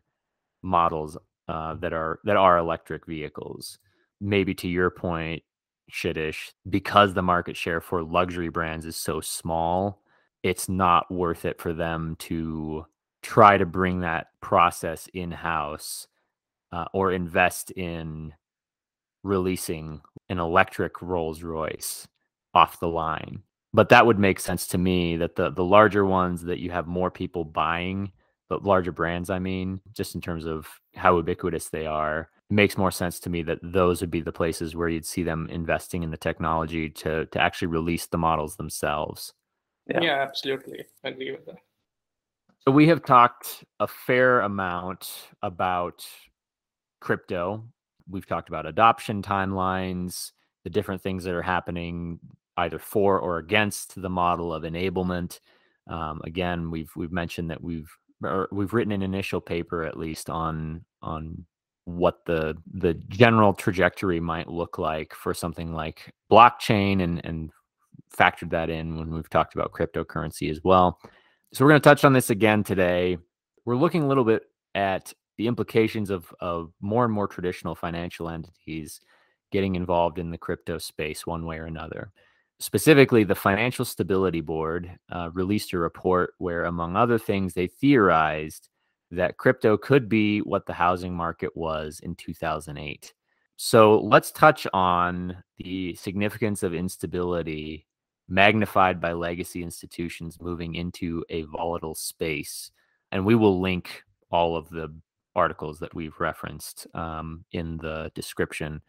models 0.62 1.16
uh, 1.48 1.74
that 1.76 1.92
are 1.92 2.20
that 2.24 2.36
are 2.36 2.58
electric 2.58 3.06
vehicles. 3.06 3.78
Maybe 4.20 4.54
to 4.56 4.68
your 4.68 4.90
point, 4.90 5.42
Kshitiz, 5.90 6.52
because 6.68 7.14
the 7.14 7.22
market 7.22 7.56
share 7.56 7.80
for 7.80 8.02
luxury 8.02 8.48
brands 8.48 8.86
is 8.86 8.96
so 8.96 9.20
small, 9.20 10.02
it's 10.42 10.68
not 10.68 11.10
worth 11.10 11.44
it 11.44 11.60
for 11.60 11.72
them 11.72 12.16
to 12.20 12.86
try 13.22 13.56
to 13.56 13.66
bring 13.66 14.00
that 14.00 14.28
process 14.40 15.08
in 15.14 15.30
house 15.30 16.06
uh, 16.72 16.86
or 16.92 17.12
invest 17.12 17.70
in 17.72 18.32
releasing 19.22 20.00
an 20.28 20.38
electric 20.38 21.02
Rolls 21.02 21.42
Royce 21.42 22.06
off 22.54 22.80
the 22.80 22.88
line. 22.88 23.42
But 23.74 23.88
that 23.88 24.06
would 24.06 24.18
make 24.18 24.38
sense 24.38 24.66
to 24.68 24.78
me 24.78 25.16
that 25.16 25.36
the 25.36 25.50
the 25.50 25.64
larger 25.64 26.04
ones 26.04 26.42
that 26.42 26.58
you 26.58 26.70
have 26.70 26.86
more 26.86 27.10
people 27.10 27.44
buying, 27.44 28.12
but 28.48 28.64
larger 28.64 28.92
brands, 28.92 29.30
I 29.30 29.38
mean, 29.38 29.80
just 29.94 30.14
in 30.14 30.20
terms 30.20 30.44
of 30.44 30.68
how 30.94 31.16
ubiquitous 31.16 31.70
they 31.70 31.86
are, 31.86 32.28
it 32.50 32.54
makes 32.54 32.76
more 32.76 32.90
sense 32.90 33.18
to 33.20 33.30
me 33.30 33.42
that 33.44 33.60
those 33.62 34.02
would 34.02 34.10
be 34.10 34.20
the 34.20 34.32
places 34.32 34.76
where 34.76 34.88
you'd 34.88 35.06
see 35.06 35.22
them 35.22 35.48
investing 35.50 36.02
in 36.02 36.10
the 36.10 36.18
technology 36.18 36.90
to 36.90 37.24
to 37.26 37.40
actually 37.40 37.68
release 37.68 38.06
the 38.06 38.18
models 38.18 38.56
themselves. 38.56 39.32
Yeah, 39.88 40.00
yeah 40.02 40.22
absolutely. 40.22 40.84
I 41.02 41.08
agree 41.08 41.32
with 41.32 41.46
that. 41.46 41.56
So 42.60 42.70
we 42.70 42.86
have 42.88 43.04
talked 43.04 43.64
a 43.80 43.88
fair 43.88 44.40
amount 44.40 45.30
about 45.42 46.06
crypto 47.00 47.64
we've 48.12 48.26
talked 48.26 48.48
about 48.48 48.66
adoption 48.66 49.22
timelines, 49.22 50.32
the 50.64 50.70
different 50.70 51.02
things 51.02 51.24
that 51.24 51.34
are 51.34 51.42
happening 51.42 52.20
either 52.58 52.78
for 52.78 53.18
or 53.18 53.38
against 53.38 54.00
the 54.00 54.10
model 54.10 54.52
of 54.52 54.62
enablement. 54.62 55.40
Um, 55.88 56.20
again, 56.24 56.70
we've 56.70 56.90
we've 56.94 57.12
mentioned 57.12 57.50
that 57.50 57.62
we've 57.62 57.90
we've 58.52 58.72
written 58.72 58.92
an 58.92 59.02
initial 59.02 59.40
paper 59.40 59.82
at 59.82 59.98
least 59.98 60.30
on 60.30 60.84
on 61.02 61.44
what 61.84 62.24
the 62.26 62.56
the 62.74 62.94
general 63.08 63.52
trajectory 63.52 64.20
might 64.20 64.48
look 64.48 64.78
like 64.78 65.12
for 65.14 65.34
something 65.34 65.72
like 65.72 66.12
blockchain 66.30 67.02
and 67.02 67.24
and 67.24 67.50
factored 68.16 68.50
that 68.50 68.70
in 68.70 68.96
when 68.96 69.10
we've 69.10 69.30
talked 69.30 69.54
about 69.54 69.72
cryptocurrency 69.72 70.50
as 70.50 70.60
well. 70.62 70.98
So 71.52 71.64
we're 71.64 71.70
going 71.70 71.80
to 71.80 71.88
touch 71.88 72.04
on 72.04 72.12
this 72.12 72.30
again 72.30 72.62
today. 72.62 73.18
We're 73.64 73.76
looking 73.76 74.02
a 74.02 74.08
little 74.08 74.24
bit 74.24 74.44
at 74.74 75.12
the 75.36 75.46
implications 75.46 76.10
of 76.10 76.32
of 76.40 76.72
more 76.80 77.04
and 77.04 77.12
more 77.12 77.28
traditional 77.28 77.74
financial 77.74 78.28
entities 78.28 79.00
getting 79.50 79.74
involved 79.76 80.18
in 80.18 80.30
the 80.30 80.38
crypto 80.38 80.78
space 80.78 81.26
one 81.26 81.44
way 81.44 81.58
or 81.58 81.66
another. 81.66 82.10
Specifically, 82.58 83.24
the 83.24 83.34
Financial 83.34 83.84
Stability 83.84 84.40
Board 84.40 84.90
uh, 85.10 85.30
released 85.34 85.72
a 85.72 85.78
report 85.78 86.34
where, 86.38 86.64
among 86.64 86.96
other 86.96 87.18
things, 87.18 87.54
they 87.54 87.66
theorized 87.66 88.68
that 89.10 89.36
crypto 89.36 89.76
could 89.76 90.08
be 90.08 90.38
what 90.40 90.64
the 90.66 90.72
housing 90.72 91.14
market 91.14 91.54
was 91.56 92.00
in 92.02 92.14
2008. 92.14 93.12
So 93.56 94.00
let's 94.00 94.32
touch 94.32 94.66
on 94.72 95.42
the 95.58 95.94
significance 95.94 96.62
of 96.62 96.72
instability 96.72 97.86
magnified 98.28 99.00
by 99.00 99.12
legacy 99.12 99.62
institutions 99.62 100.40
moving 100.40 100.74
into 100.74 101.24
a 101.28 101.42
volatile 101.42 101.94
space. 101.94 102.70
And 103.10 103.26
we 103.26 103.34
will 103.34 103.60
link 103.60 104.02
all 104.30 104.56
of 104.56 104.70
the 104.70 104.94
articles 105.34 105.78
that 105.78 105.94
we've 105.94 106.18
referenced 106.18 106.86
um, 106.94 107.44
in 107.52 107.76
the 107.78 108.10
description 108.14 108.80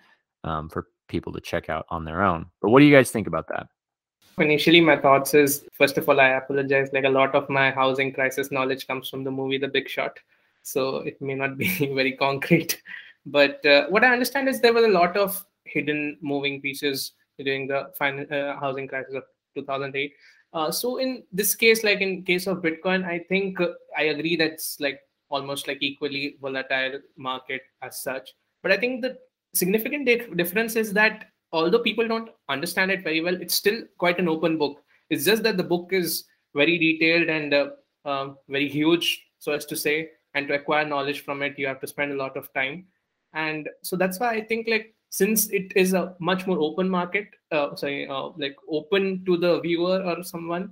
um, 0.43 0.69
for 0.69 0.87
people 1.07 1.31
to 1.33 1.41
check 1.41 1.69
out 1.69 1.85
on 1.89 2.05
their 2.05 2.21
own. 2.21 2.45
But 2.61 2.69
what 2.69 2.79
do 2.79 2.85
you 2.85 2.95
guys 2.95 3.11
think 3.11 3.27
about 3.27 3.47
that? 3.49 3.67
Initially, 4.37 4.81
my 4.81 4.97
thoughts 4.97 5.33
is 5.33 5.65
first 5.73 5.97
of 5.97 6.09
all, 6.09 6.19
I 6.19 6.29
apologize. 6.29 6.89
Like 6.91 7.03
a 7.03 7.09
lot 7.09 7.35
of 7.35 7.49
my 7.49 7.69
housing 7.69 8.11
crisis 8.11 8.51
knowledge 8.51 8.87
comes 8.87 9.07
from 9.07 9.23
the 9.23 9.31
movie 9.31 9.59
The 9.59 9.67
Big 9.67 9.87
Short, 9.87 10.19
so 10.63 10.97
it 10.97 11.21
may 11.21 11.35
not 11.35 11.57
be 11.57 11.67
very 11.93 12.13
concrete. 12.13 12.81
But 13.25 13.63
uh, 13.65 13.87
what 13.89 14.03
I 14.03 14.11
understand 14.11 14.49
is 14.49 14.59
there 14.59 14.73
was 14.73 14.85
a 14.85 14.89
lot 14.89 15.15
of 15.15 15.45
hidden 15.65 16.17
moving 16.21 16.61
pieces 16.61 17.13
during 17.37 17.67
the 17.67 17.89
uh, 18.01 18.59
housing 18.59 18.87
crisis 18.87 19.13
of 19.13 19.23
2008. 19.55 20.13
Uh, 20.53 20.71
so 20.71 20.97
in 20.97 21.23
this 21.31 21.55
case, 21.55 21.83
like 21.83 22.01
in 22.01 22.23
case 22.23 22.47
of 22.47 22.57
Bitcoin, 22.61 23.05
I 23.05 23.19
think 23.29 23.59
uh, 23.59 23.69
I 23.97 24.03
agree 24.03 24.35
that's 24.35 24.79
like 24.79 24.99
almost 25.33 25.67
like 25.67 25.81
equally 25.81 26.37
volatile 26.41 26.99
market 27.17 27.61
as 27.81 28.01
such. 28.01 28.33
But 28.61 28.71
I 28.71 28.77
think 28.77 29.01
the 29.01 29.17
significant 29.53 30.05
difference 30.37 30.75
is 30.75 30.93
that 30.93 31.25
although 31.51 31.79
people 31.79 32.07
don't 32.07 32.29
understand 32.49 32.91
it 32.91 33.03
very 33.03 33.21
well, 33.21 33.35
it's 33.35 33.55
still 33.55 33.81
quite 33.97 34.19
an 34.19 34.27
open 34.27 34.57
book. 34.57 34.81
It's 35.09 35.25
just 35.25 35.43
that 35.43 35.57
the 35.57 35.63
book 35.63 35.89
is 35.91 36.25
very 36.55 36.77
detailed 36.77 37.29
and 37.29 37.53
uh, 37.53 37.69
uh, 38.05 38.29
very 38.49 38.69
huge, 38.69 39.07
so 39.39 39.51
as 39.51 39.65
to 39.67 39.75
say. 39.75 40.09
And 40.35 40.47
to 40.47 40.55
acquire 40.55 40.85
knowledge 40.85 41.23
from 41.23 41.43
it, 41.43 41.59
you 41.59 41.67
have 41.67 41.81
to 41.81 41.87
spend 41.87 42.11
a 42.11 42.15
lot 42.15 42.37
of 42.37 42.51
time. 42.53 42.85
And 43.33 43.69
so 43.83 43.95
that's 43.95 44.19
why 44.19 44.31
I 44.31 44.41
think 44.43 44.67
like 44.67 44.95
since 45.09 45.49
it 45.49 45.71
is 45.75 45.93
a 45.93 46.15
much 46.19 46.47
more 46.47 46.57
open 46.57 46.89
market, 46.89 47.27
uh, 47.51 47.75
sorry, 47.75 48.07
uh, 48.07 48.29
like 48.37 48.55
open 48.67 49.23
to 49.25 49.37
the 49.37 49.59
viewer 49.61 50.01
or 50.03 50.23
someone, 50.23 50.71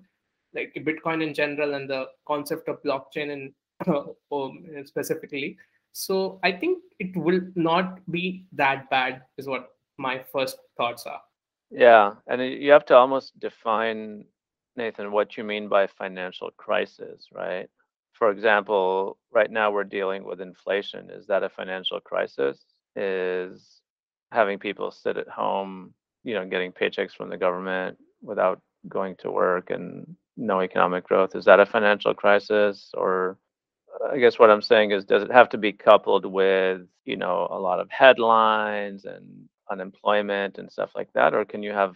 like 0.56 0.74
Bitcoin 0.76 1.22
in 1.22 1.34
general 1.34 1.76
and 1.76 1.88
the 1.88 2.06
concept 2.28 2.68
of 2.68 2.82
blockchain 2.84 3.30
in 3.30 3.42
um, 3.44 3.54
Oh, 4.32 4.54
specifically. 4.86 5.58
So 5.94 6.40
I 6.44 6.52
think 6.52 6.84
it 7.00 7.16
will 7.18 7.42
not 7.56 8.00
be 8.10 8.46
that 8.54 8.90
bad, 8.90 9.24
is 9.38 9.48
what 9.48 9.70
my 9.98 10.24
first 10.32 10.58
thoughts 10.78 11.06
are. 11.06 11.22
Yeah, 11.70 12.14
and 12.28 12.42
you 12.42 12.72
have 12.72 12.86
to 12.86 12.96
almost 12.96 13.40
define, 13.40 14.26
Nathan, 14.76 15.12
what 15.12 15.38
you 15.38 15.44
mean 15.44 15.68
by 15.68 15.88
financial 15.88 16.52
crisis, 16.52 17.28
right? 17.34 17.70
For 18.14 18.30
example, 18.30 19.18
right 19.32 19.50
now 19.50 19.72
we're 19.72 19.84
dealing 19.84 20.24
with 20.24 20.42
inflation. 20.42 21.10
Is 21.10 21.28
that 21.28 21.44
a 21.44 21.50
financial 21.50 22.00
crisis? 22.00 22.60
Is 22.96 23.82
having 24.32 24.60
people 24.60 24.92
sit 24.92 25.18
at 25.18 25.28
home, 25.28 25.94
you 26.24 26.34
know, 26.34 26.46
getting 26.46 26.72
paychecks 26.72 27.16
from 27.16 27.30
the 27.30 27.38
government 27.38 27.98
without 28.22 28.62
going 28.88 29.16
to 29.20 29.32
work 29.32 29.70
and 29.70 30.16
no 30.38 30.62
economic 30.62 31.06
growth, 31.06 31.36
is 31.36 31.46
that 31.46 31.60
a 31.60 31.66
financial 31.66 32.14
crisis? 32.14 32.92
Or 32.96 33.38
I 34.12 34.18
guess 34.20 34.38
what 34.38 34.50
I'm 34.50 34.62
saying 34.62 34.92
is, 34.92 35.06
does 35.06 35.24
it 35.24 35.32
have 35.32 35.50
to 35.50 35.58
be 35.58 35.72
coupled 35.72 36.26
with, 36.26 36.82
you 37.06 37.16
know, 37.16 37.48
a 37.50 37.58
lot 37.58 37.80
of 37.80 37.90
headlines 37.90 39.06
and 39.06 39.48
unemployment 39.72 40.58
and 40.58 40.70
stuff 40.72 40.92
like 40.96 41.12
that? 41.14 41.34
Or 41.34 41.46
can 41.46 41.64
you 41.64 41.72
have 41.72 41.96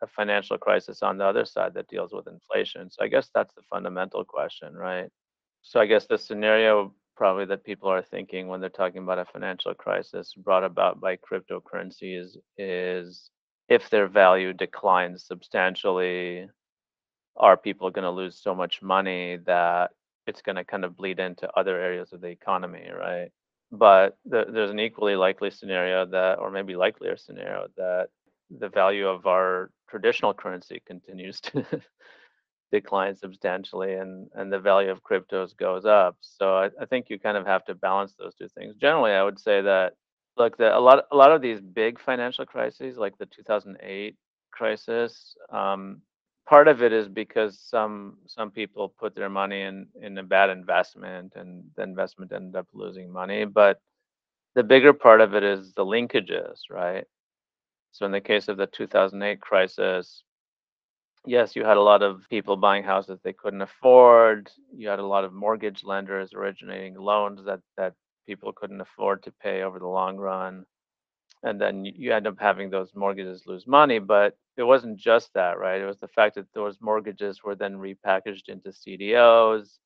a, 0.00 0.06
financial 0.06 0.56
crisis 0.56 1.02
on 1.02 1.18
the 1.18 1.24
other 1.24 1.44
side 1.44 1.74
that 1.74 1.88
deals 1.88 2.12
with 2.12 2.26
inflation? 2.28 2.90
So 2.90 3.04
I 3.04 3.08
guess 3.08 3.28
that's 3.34 3.54
the 3.54 3.62
fundamental 3.70 4.24
question, 4.24 4.74
right? 4.74 5.10
So 5.62 5.80
I 5.80 5.86
guess 5.86 6.06
the 6.06 6.16
scenario 6.16 6.94
probably 7.16 7.44
that 7.46 7.64
people 7.64 7.88
are 7.90 8.02
thinking 8.02 8.48
when 8.48 8.60
they're 8.60 8.70
talking 8.70 9.02
about 9.02 9.18
a 9.18 9.24
financial 9.26 9.74
crisis 9.74 10.34
brought 10.34 10.64
about 10.64 11.00
by 11.00 11.16
cryptocurrencies 11.16 12.36
is 12.58 13.30
if 13.68 13.90
their 13.90 14.08
value 14.08 14.52
declines 14.52 15.24
substantially, 15.24 16.48
are 17.36 17.56
people 17.56 17.90
going 17.90 18.04
to 18.04 18.10
lose 18.10 18.38
so 18.40 18.54
much 18.54 18.80
money 18.82 19.38
that 19.44 19.90
it's 20.26 20.42
going 20.42 20.56
to 20.56 20.64
kind 20.64 20.84
of 20.84 20.96
bleed 20.96 21.18
into 21.18 21.50
other 21.56 21.78
areas 21.80 22.12
of 22.12 22.20
the 22.20 22.28
economy, 22.28 22.88
right? 22.96 23.30
But 23.70 24.16
the, 24.24 24.46
there's 24.48 24.70
an 24.70 24.80
equally 24.80 25.16
likely 25.16 25.50
scenario 25.50 26.06
that, 26.06 26.38
or 26.38 26.50
maybe 26.50 26.76
likelier 26.76 27.16
scenario, 27.16 27.66
that 27.76 28.08
the 28.50 28.68
value 28.68 29.08
of 29.08 29.26
our 29.26 29.70
traditional 29.88 30.34
currency 30.34 30.82
continues 30.86 31.40
to 31.42 31.64
decline 32.72 33.16
substantially 33.16 33.94
and, 33.94 34.28
and 34.34 34.52
the 34.52 34.58
value 34.58 34.90
of 34.90 35.02
cryptos 35.02 35.56
goes 35.56 35.84
up. 35.84 36.16
So 36.20 36.56
I, 36.56 36.70
I 36.80 36.86
think 36.86 37.06
you 37.08 37.18
kind 37.18 37.36
of 37.36 37.46
have 37.46 37.64
to 37.66 37.74
balance 37.74 38.14
those 38.18 38.34
two 38.34 38.48
things. 38.48 38.76
Generally, 38.76 39.12
I 39.12 39.22
would 39.22 39.38
say 39.38 39.62
that 39.62 39.94
look, 40.36 40.56
the, 40.56 40.76
a 40.76 40.78
lot 40.78 41.04
a 41.10 41.16
lot 41.16 41.32
of 41.32 41.42
these 41.42 41.60
big 41.60 42.00
financial 42.00 42.46
crises, 42.46 42.96
like 42.96 43.16
the 43.18 43.26
2008 43.26 44.16
crisis, 44.50 45.36
um, 45.50 46.00
part 46.46 46.68
of 46.68 46.82
it 46.82 46.92
is 46.92 47.08
because 47.08 47.58
some 47.60 48.18
some 48.26 48.50
people 48.50 48.88
put 48.98 49.14
their 49.14 49.30
money 49.30 49.62
in 49.62 49.86
in 50.02 50.18
a 50.18 50.22
bad 50.22 50.50
investment 50.50 51.32
and 51.36 51.64
the 51.76 51.82
investment 51.82 52.32
ended 52.32 52.56
up 52.56 52.66
losing 52.74 53.12
money 53.12 53.44
but 53.44 53.80
the 54.54 54.62
bigger 54.62 54.92
part 54.92 55.20
of 55.20 55.34
it 55.34 55.42
is 55.44 55.72
the 55.74 55.84
linkages 55.84 56.60
right? 56.70 57.06
So 57.92 58.06
in 58.06 58.12
the 58.12 58.20
case 58.20 58.48
of 58.48 58.56
the 58.56 58.66
2008 58.66 59.40
crisis 59.40 60.22
yes 61.26 61.56
you 61.56 61.64
had 61.64 61.76
a 61.76 61.82
lot 61.82 62.02
of 62.02 62.22
people 62.30 62.56
buying 62.56 62.84
houses 62.84 63.20
they 63.24 63.32
couldn't 63.32 63.62
afford. 63.62 64.50
You 64.76 64.88
had 64.88 64.98
a 65.00 65.06
lot 65.06 65.24
of 65.24 65.32
mortgage 65.32 65.82
lenders 65.84 66.32
originating 66.34 66.96
loans 66.98 67.44
that 67.46 67.60
that 67.76 67.94
people 68.26 68.52
couldn't 68.52 68.80
afford 68.80 69.22
to 69.24 69.32
pay 69.32 69.62
over 69.62 69.78
the 69.78 69.86
long 69.88 70.16
run. 70.16 70.64
And 71.42 71.60
then 71.60 71.84
you 71.84 72.12
end 72.12 72.26
up 72.26 72.36
having 72.40 72.70
those 72.70 72.92
mortgages 72.94 73.44
lose 73.46 73.66
money 73.66 73.98
but 73.98 74.36
it 74.56 74.62
wasn't 74.64 74.98
just 74.98 75.30
that 75.34 75.58
right? 75.58 75.80
It 75.80 75.86
was 75.86 75.98
the 75.98 76.08
fact 76.08 76.36
that 76.36 76.52
those 76.54 76.78
mortgages 76.80 77.42
were 77.44 77.54
then 77.56 77.74
repackaged 77.76 78.48
into 78.48 78.70
cdos 78.70 79.78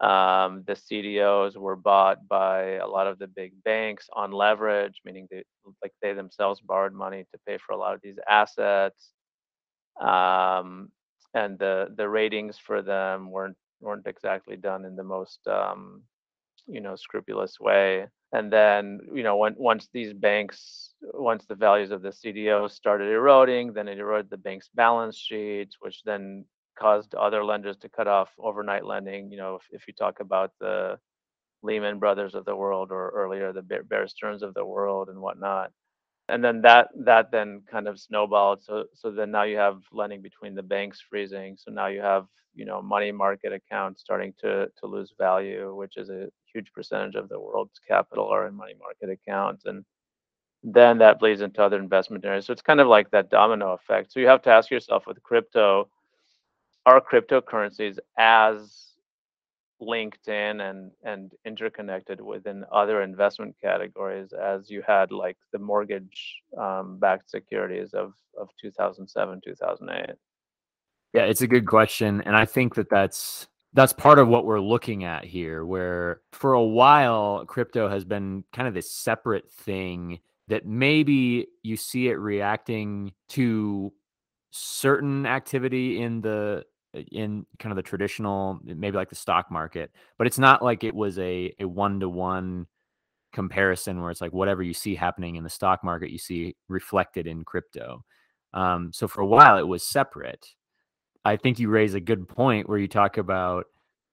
um, 0.00 0.62
the 0.66 0.74
cdos 0.74 1.56
were 1.56 1.76
bought 1.76 2.28
by 2.28 2.74
a 2.76 2.86
lot 2.86 3.06
of 3.08 3.18
the 3.18 3.26
big 3.26 3.52
banks 3.64 4.08
on 4.12 4.30
leverage 4.30 5.00
meaning 5.04 5.26
they 5.30 5.42
like 5.82 5.92
they 6.02 6.12
themselves 6.12 6.60
borrowed 6.60 6.92
money 6.94 7.24
to 7.32 7.40
pay 7.46 7.58
for 7.58 7.72
a 7.72 7.76
lot 7.78 7.94
of 7.94 8.00
these 8.02 8.18
assets. 8.28 9.12
Um, 10.00 10.90
and 11.34 11.58
the 11.58 11.88
the 11.96 12.08
ratings 12.08 12.58
for 12.58 12.82
them 12.82 13.30
weren't 13.30 13.56
weren't 13.80 14.06
exactly 14.06 14.56
done 14.56 14.84
in 14.84 14.96
the 14.96 15.04
most 15.04 15.40
um, 15.48 16.02
you 16.66 16.80
know 16.80 16.96
scrupulous 16.96 17.58
way. 17.60 18.06
And 18.32 18.52
then 18.52 19.00
you 19.14 19.22
know 19.22 19.36
when, 19.36 19.54
once 19.58 19.88
these 19.92 20.12
banks 20.12 20.87
once 21.02 21.44
the 21.46 21.54
values 21.54 21.90
of 21.90 22.02
the 22.02 22.08
cdos 22.10 22.72
started 22.72 23.08
eroding 23.10 23.72
then 23.72 23.88
it 23.88 23.98
eroded 23.98 24.30
the 24.30 24.36
bank's 24.36 24.68
balance 24.74 25.16
sheets 25.16 25.76
which 25.80 26.02
then 26.04 26.44
caused 26.78 27.14
other 27.14 27.44
lenders 27.44 27.76
to 27.76 27.88
cut 27.88 28.06
off 28.08 28.30
overnight 28.38 28.84
lending 28.84 29.30
you 29.30 29.38
know 29.38 29.56
if, 29.56 29.62
if 29.70 29.86
you 29.88 29.94
talk 29.94 30.20
about 30.20 30.52
the 30.60 30.98
lehman 31.62 31.98
brothers 31.98 32.34
of 32.34 32.44
the 32.44 32.54
world 32.54 32.90
or 32.90 33.10
earlier 33.10 33.52
the 33.52 33.62
bear 33.62 34.06
stearns 34.06 34.42
of 34.42 34.54
the 34.54 34.64
world 34.64 35.08
and 35.08 35.20
whatnot. 35.20 35.72
And 36.28 36.44
then 36.44 36.60
that 36.62 36.88
that 37.04 37.30
then 37.32 37.62
kind 37.70 37.88
of 37.88 37.98
snowballed. 37.98 38.62
So 38.62 38.84
so 38.94 39.10
then 39.10 39.30
now 39.30 39.44
you 39.44 39.56
have 39.56 39.80
lending 39.92 40.22
between 40.22 40.54
the 40.54 40.62
banks 40.62 41.00
freezing. 41.08 41.56
So 41.58 41.70
now 41.72 41.86
you 41.86 42.00
have 42.02 42.26
you 42.54 42.66
know 42.66 42.82
money 42.82 43.12
market 43.12 43.52
accounts 43.52 44.02
starting 44.02 44.34
to 44.40 44.68
to 44.78 44.86
lose 44.86 45.14
value 45.18 45.74
which 45.74 45.96
is 45.96 46.10
a 46.10 46.28
huge 46.52 46.72
percentage 46.72 47.14
of 47.14 47.28
the 47.28 47.40
world's 47.40 47.78
capital 47.86 48.26
are 48.28 48.46
in 48.46 48.54
money 48.54 48.74
market 48.78 49.10
accounts. 49.10 49.64
And 49.64 49.84
then 50.62 50.98
that 50.98 51.20
bleeds 51.20 51.40
into 51.40 51.62
other 51.62 51.78
investment 51.78 52.24
areas. 52.24 52.46
So 52.46 52.52
it's 52.52 52.62
kind 52.62 52.80
of 52.80 52.88
like 52.88 53.10
that 53.10 53.30
domino 53.30 53.72
effect. 53.72 54.12
So 54.12 54.20
you 54.20 54.26
have 54.26 54.42
to 54.42 54.50
ask 54.50 54.70
yourself 54.70 55.06
with 55.06 55.22
crypto 55.22 55.88
are 56.86 57.00
cryptocurrencies 57.02 57.98
as 58.16 58.88
linked 59.80 60.26
in 60.26 60.60
and 60.60 60.90
and 61.04 61.32
interconnected 61.44 62.20
within 62.20 62.64
other 62.72 63.02
investment 63.02 63.54
categories 63.62 64.32
as 64.32 64.70
you 64.70 64.82
had 64.86 65.12
like 65.12 65.36
the 65.52 65.58
mortgage 65.58 66.42
um, 66.58 66.98
backed 66.98 67.30
securities 67.30 67.94
of 67.94 68.12
of 68.36 68.48
2007 68.60 69.40
2008 69.44 70.16
yeah 71.12 71.22
it's 71.22 71.42
a 71.42 71.46
good 71.46 71.66
question 71.66 72.20
and 72.22 72.34
i 72.34 72.44
think 72.44 72.74
that 72.74 72.90
that's 72.90 73.46
that's 73.74 73.92
part 73.92 74.18
of 74.18 74.26
what 74.26 74.44
we're 74.44 74.60
looking 74.60 75.04
at 75.04 75.24
here 75.24 75.64
where 75.64 76.22
for 76.32 76.54
a 76.54 76.64
while 76.64 77.44
crypto 77.46 77.88
has 77.88 78.04
been 78.04 78.42
kind 78.52 78.66
of 78.66 78.74
this 78.74 78.90
separate 78.90 79.48
thing 79.48 80.18
that 80.48 80.66
maybe 80.66 81.46
you 81.62 81.76
see 81.76 82.08
it 82.08 82.18
reacting 82.18 83.12
to 83.28 83.92
certain 84.50 85.26
activity 85.26 86.00
in 86.00 86.20
the 86.20 86.64
in 87.12 87.44
kind 87.58 87.70
of 87.70 87.76
the 87.76 87.82
traditional, 87.82 88.58
maybe 88.64 88.96
like 88.96 89.10
the 89.10 89.14
stock 89.14 89.50
market, 89.50 89.90
but 90.16 90.26
it's 90.26 90.38
not 90.38 90.62
like 90.62 90.84
it 90.84 90.94
was 90.94 91.18
a 91.18 91.54
a 91.60 91.68
one 91.68 92.00
to 92.00 92.08
one 92.08 92.66
comparison 93.32 94.00
where 94.00 94.10
it's 94.10 94.22
like 94.22 94.32
whatever 94.32 94.62
you 94.62 94.74
see 94.74 94.94
happening 94.94 95.36
in 95.36 95.44
the 95.44 95.50
stock 95.50 95.84
market, 95.84 96.10
you 96.10 96.18
see 96.18 96.56
reflected 96.68 97.26
in 97.26 97.44
crypto. 97.44 98.04
Um, 98.54 98.90
so 98.92 99.06
for 99.06 99.20
a 99.20 99.26
while, 99.26 99.58
it 99.58 99.68
was 99.68 99.82
separate. 99.82 100.46
I 101.24 101.36
think 101.36 101.58
you 101.58 101.68
raise 101.68 101.92
a 101.92 102.00
good 102.00 102.26
point 102.26 102.68
where 102.68 102.78
you 102.78 102.88
talk 102.88 103.18
about 103.18 103.66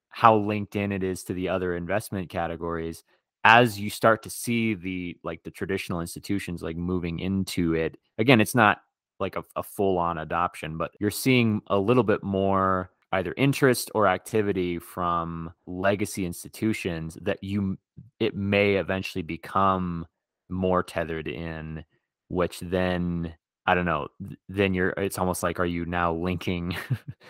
how 0.10 0.36
linked 0.38 0.76
in 0.76 0.92
it 0.92 1.04
is 1.04 1.24
to 1.24 1.34
the 1.34 1.50
other 1.50 1.76
investment 1.76 2.30
categories 2.30 3.04
as 3.46 3.80
you 3.80 3.90
start 3.90 4.22
to 4.24 4.30
see 4.30 4.74
the 4.74 5.18
like 5.24 5.42
the 5.44 5.52
traditional 5.52 6.02
institutions 6.02 6.62
like 6.62 6.76
moving 6.76 7.20
into 7.20 7.74
it 7.74 7.98
again 8.18 8.42
it's 8.42 8.56
not 8.56 8.80
like 9.20 9.36
a, 9.36 9.44
a 9.56 9.64
full 9.64 9.98
on 9.98 10.18
adoption, 10.18 10.78
but 10.78 10.92
you're 11.00 11.12
seeing 11.12 11.62
a 11.68 11.78
little 11.78 12.04
bit 12.04 12.24
more 12.24 12.92
either 13.12 13.34
interest 13.38 13.92
or 13.96 14.08
activity 14.08 14.78
from 14.78 15.54
legacy 15.68 16.26
institutions 16.26 17.18
that 17.22 17.42
you 17.44 17.78
it 18.20 18.36
may 18.36 18.76
eventually 18.76 19.22
become 19.22 20.06
more 20.50 20.84
tethered 20.84 21.28
in 21.28 21.84
which 22.28 22.60
then 22.60 23.34
i 23.68 23.74
don't 23.74 23.86
know 23.86 24.08
then 24.50 24.74
you're 24.74 24.90
it's 24.98 25.18
almost 25.18 25.44
like 25.44 25.60
are 25.60 25.66
you 25.66 25.86
now 25.86 26.14
linking 26.14 26.76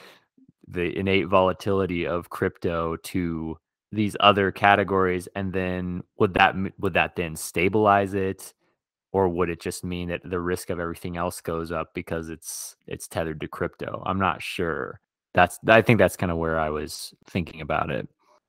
the 0.67 0.97
innate 0.97 1.27
volatility 1.27 2.07
of 2.07 2.29
crypto 2.29 2.95
to 2.97 3.55
these 3.95 4.15
other 4.19 4.51
categories 4.51 5.27
and 5.35 5.53
then 5.53 6.03
would 6.19 6.33
that 6.35 6.55
would 6.79 6.93
that 6.93 7.15
then 7.15 7.35
stabilize 7.35 8.13
it? 8.13 8.53
Or 9.13 9.29
would 9.29 9.49
it 9.49 9.61
just 9.61 9.83
mean 9.85 10.09
that 10.09 10.21
the 10.25 10.39
risk 10.41 10.69
of 10.69 10.79
everything 10.79 11.17
else 11.17 11.41
goes 11.41 11.71
up 11.71 11.93
because 11.93 12.29
it's 12.29 12.75
it's 12.87 13.07
tethered 13.07 13.41
to 13.41 13.47
crypto? 13.47 14.03
I'm 14.05 14.19
not 14.19 14.41
sure. 14.43 14.99
That's 15.33 15.59
i 15.67 15.81
think 15.81 15.99
that's 15.99 16.17
kind 16.17 16.31
of 16.31 16.37
where 16.37 16.59
i 16.59 16.69
was 16.69 17.13
thinking 17.27 17.61
about 17.61 17.89
it. 17.91 18.07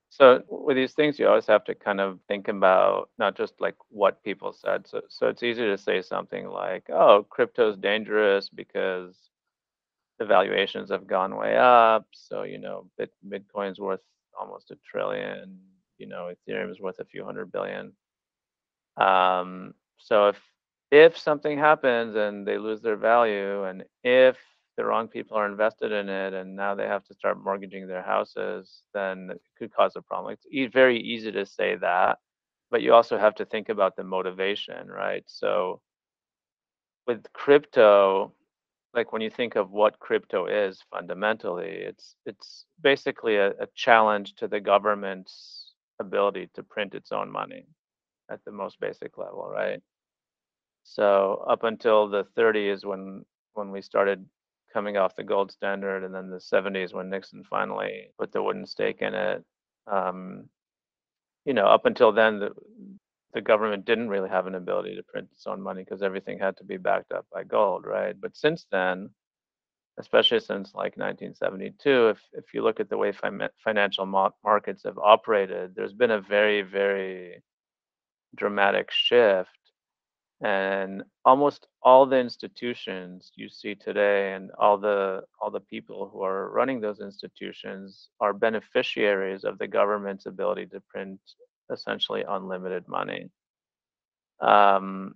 So 0.09 0.43
with 0.49 0.77
these 0.77 0.93
things 0.93 1.19
you 1.19 1.27
always 1.27 1.47
have 1.47 1.63
to 1.65 1.75
kind 1.75 2.01
of 2.01 2.19
think 2.27 2.47
about 2.49 3.09
not 3.19 3.35
just 3.37 3.53
like 3.59 3.75
what 3.89 4.23
people 4.23 4.53
said. 4.53 4.87
So 4.87 5.01
so 5.09 5.27
it's 5.27 5.43
easy 5.43 5.63
to 5.63 5.77
say 5.77 6.01
something 6.01 6.47
like 6.49 6.89
oh 6.89 7.25
crypto's 7.29 7.77
dangerous 7.77 8.49
because 8.49 9.15
the 10.19 10.25
valuations 10.25 10.89
have 10.91 11.07
gone 11.07 11.35
way 11.35 11.55
up 11.57 12.07
so 12.11 12.43
you 12.43 12.57
know 12.57 12.89
Bit, 12.97 13.11
bitcoin's 13.29 13.79
worth 13.79 14.01
almost 14.39 14.71
a 14.71 14.75
trillion 14.89 15.59
you 15.97 16.07
know 16.07 16.31
ethereum 16.33 16.71
is 16.71 16.79
worth 16.79 16.99
a 16.99 17.05
few 17.05 17.23
hundred 17.25 17.51
billion 17.51 17.93
um, 18.97 19.73
so 19.97 20.27
if 20.29 20.39
if 20.91 21.17
something 21.17 21.57
happens 21.57 22.15
and 22.15 22.47
they 22.47 22.57
lose 22.57 22.81
their 22.81 22.95
value 22.97 23.63
and 23.65 23.83
if 24.03 24.37
the 24.77 24.85
wrong 24.85 25.07
people 25.07 25.35
are 25.37 25.45
invested 25.47 25.91
in 25.91 26.07
it 26.09 26.33
and 26.33 26.55
now 26.55 26.75
they 26.75 26.85
have 26.87 27.03
to 27.05 27.13
start 27.13 27.43
mortgaging 27.43 27.87
their 27.87 28.03
houses, 28.03 28.83
then 28.93 29.29
it 29.31 29.41
could 29.57 29.73
cause 29.73 29.95
a 29.95 30.01
problem. 30.01 30.33
It's 30.33 30.45
e- 30.51 30.67
very 30.67 30.99
easy 30.99 31.31
to 31.31 31.45
say 31.45 31.75
that, 31.77 32.19
but 32.71 32.81
you 32.81 32.93
also 32.93 33.17
have 33.17 33.35
to 33.35 33.45
think 33.45 33.69
about 33.69 33.95
the 33.95 34.03
motivation, 34.03 34.87
right? 34.87 35.23
So 35.27 35.81
with 37.07 37.25
crypto, 37.33 38.33
like 38.97 39.13
when 39.13 39.21
you 39.21 39.29
think 39.29 39.55
of 39.55 39.71
what 39.71 39.99
crypto 39.99 40.47
is 40.47 40.83
fundamentally, 40.91 41.69
it's 41.69 42.15
it's 42.25 42.65
basically 42.81 43.37
a, 43.37 43.49
a 43.51 43.67
challenge 43.75 44.33
to 44.37 44.47
the 44.47 44.59
government's 44.59 45.73
ability 45.99 46.49
to 46.55 46.63
print 46.63 46.95
its 46.95 47.11
own 47.11 47.31
money 47.31 47.67
at 48.31 48.43
the 48.43 48.51
most 48.51 48.79
basic 48.79 49.17
level, 49.19 49.47
right? 49.47 49.81
So 50.83 51.45
up 51.47 51.63
until 51.63 52.09
the 52.09 52.25
30s 52.35 52.83
when 52.85 53.23
when 53.53 53.71
we 53.71 53.83
started 53.83 54.25
coming 54.73 54.97
off 54.97 55.15
the 55.15 55.23
gold 55.23 55.51
standard, 55.51 56.03
and 56.03 56.13
then 56.13 56.31
the 56.31 56.37
70s 56.53 56.93
when 56.93 57.09
Nixon 57.09 57.43
finally 57.43 58.09
put 58.17 58.31
the 58.31 58.41
wooden 58.41 58.65
stake 58.65 59.01
in 59.01 59.13
it. 59.13 59.43
Um, 59.85 60.49
you 61.45 61.53
know, 61.53 61.67
up 61.67 61.85
until 61.85 62.11
then, 62.11 62.39
the, 62.39 62.49
the 63.37 63.41
government 63.41 63.85
didn't 63.85 64.09
really 64.09 64.29
have 64.29 64.47
an 64.47 64.55
ability 64.55 64.95
to 64.95 65.03
print 65.03 65.29
its 65.31 65.45
own 65.45 65.61
money 65.61 65.83
because 65.83 66.01
everything 66.01 66.39
had 66.39 66.57
to 66.57 66.63
be 66.63 66.77
backed 66.77 67.11
up 67.11 67.27
by 67.31 67.43
gold, 67.43 67.85
right? 67.85 68.15
But 68.19 68.35
since 68.35 68.65
then, 68.71 69.11
especially 69.99 70.39
since 70.39 70.73
like 70.73 70.97
1972, 70.97 72.09
if 72.09 72.19
if 72.33 72.45
you 72.55 72.63
look 72.63 72.79
at 72.79 72.89
the 72.89 72.97
way 72.97 73.11
fi- 73.11 73.49
financial 73.63 74.07
markets 74.43 74.83
have 74.85 74.97
operated, 74.97 75.75
there's 75.75 75.93
been 75.93 76.09
a 76.09 76.21
very 76.21 76.63
very 76.63 77.43
dramatic 78.35 78.89
shift 78.91 79.51
and 80.41 81.03
almost 81.25 81.67
all 81.83 82.05
the 82.07 82.19
institutions 82.19 83.31
you 83.35 83.49
see 83.49 83.75
today 83.75 84.33
and 84.33 84.51
all 84.59 84.77
the 84.79 85.21
all 85.41 85.51
the 85.51 85.67
people 85.73 86.09
who 86.11 86.23
are 86.23 86.49
running 86.51 86.81
those 86.81 87.01
institutions 87.01 88.09
are 88.19 88.33
beneficiaries 88.33 89.43
of 89.43 89.57
the 89.59 89.67
government's 89.67 90.25
ability 90.27 90.65
to 90.67 90.81
print 90.93 91.19
essentially 91.71 92.23
unlimited 92.27 92.87
money. 92.87 93.29
Um, 94.41 95.15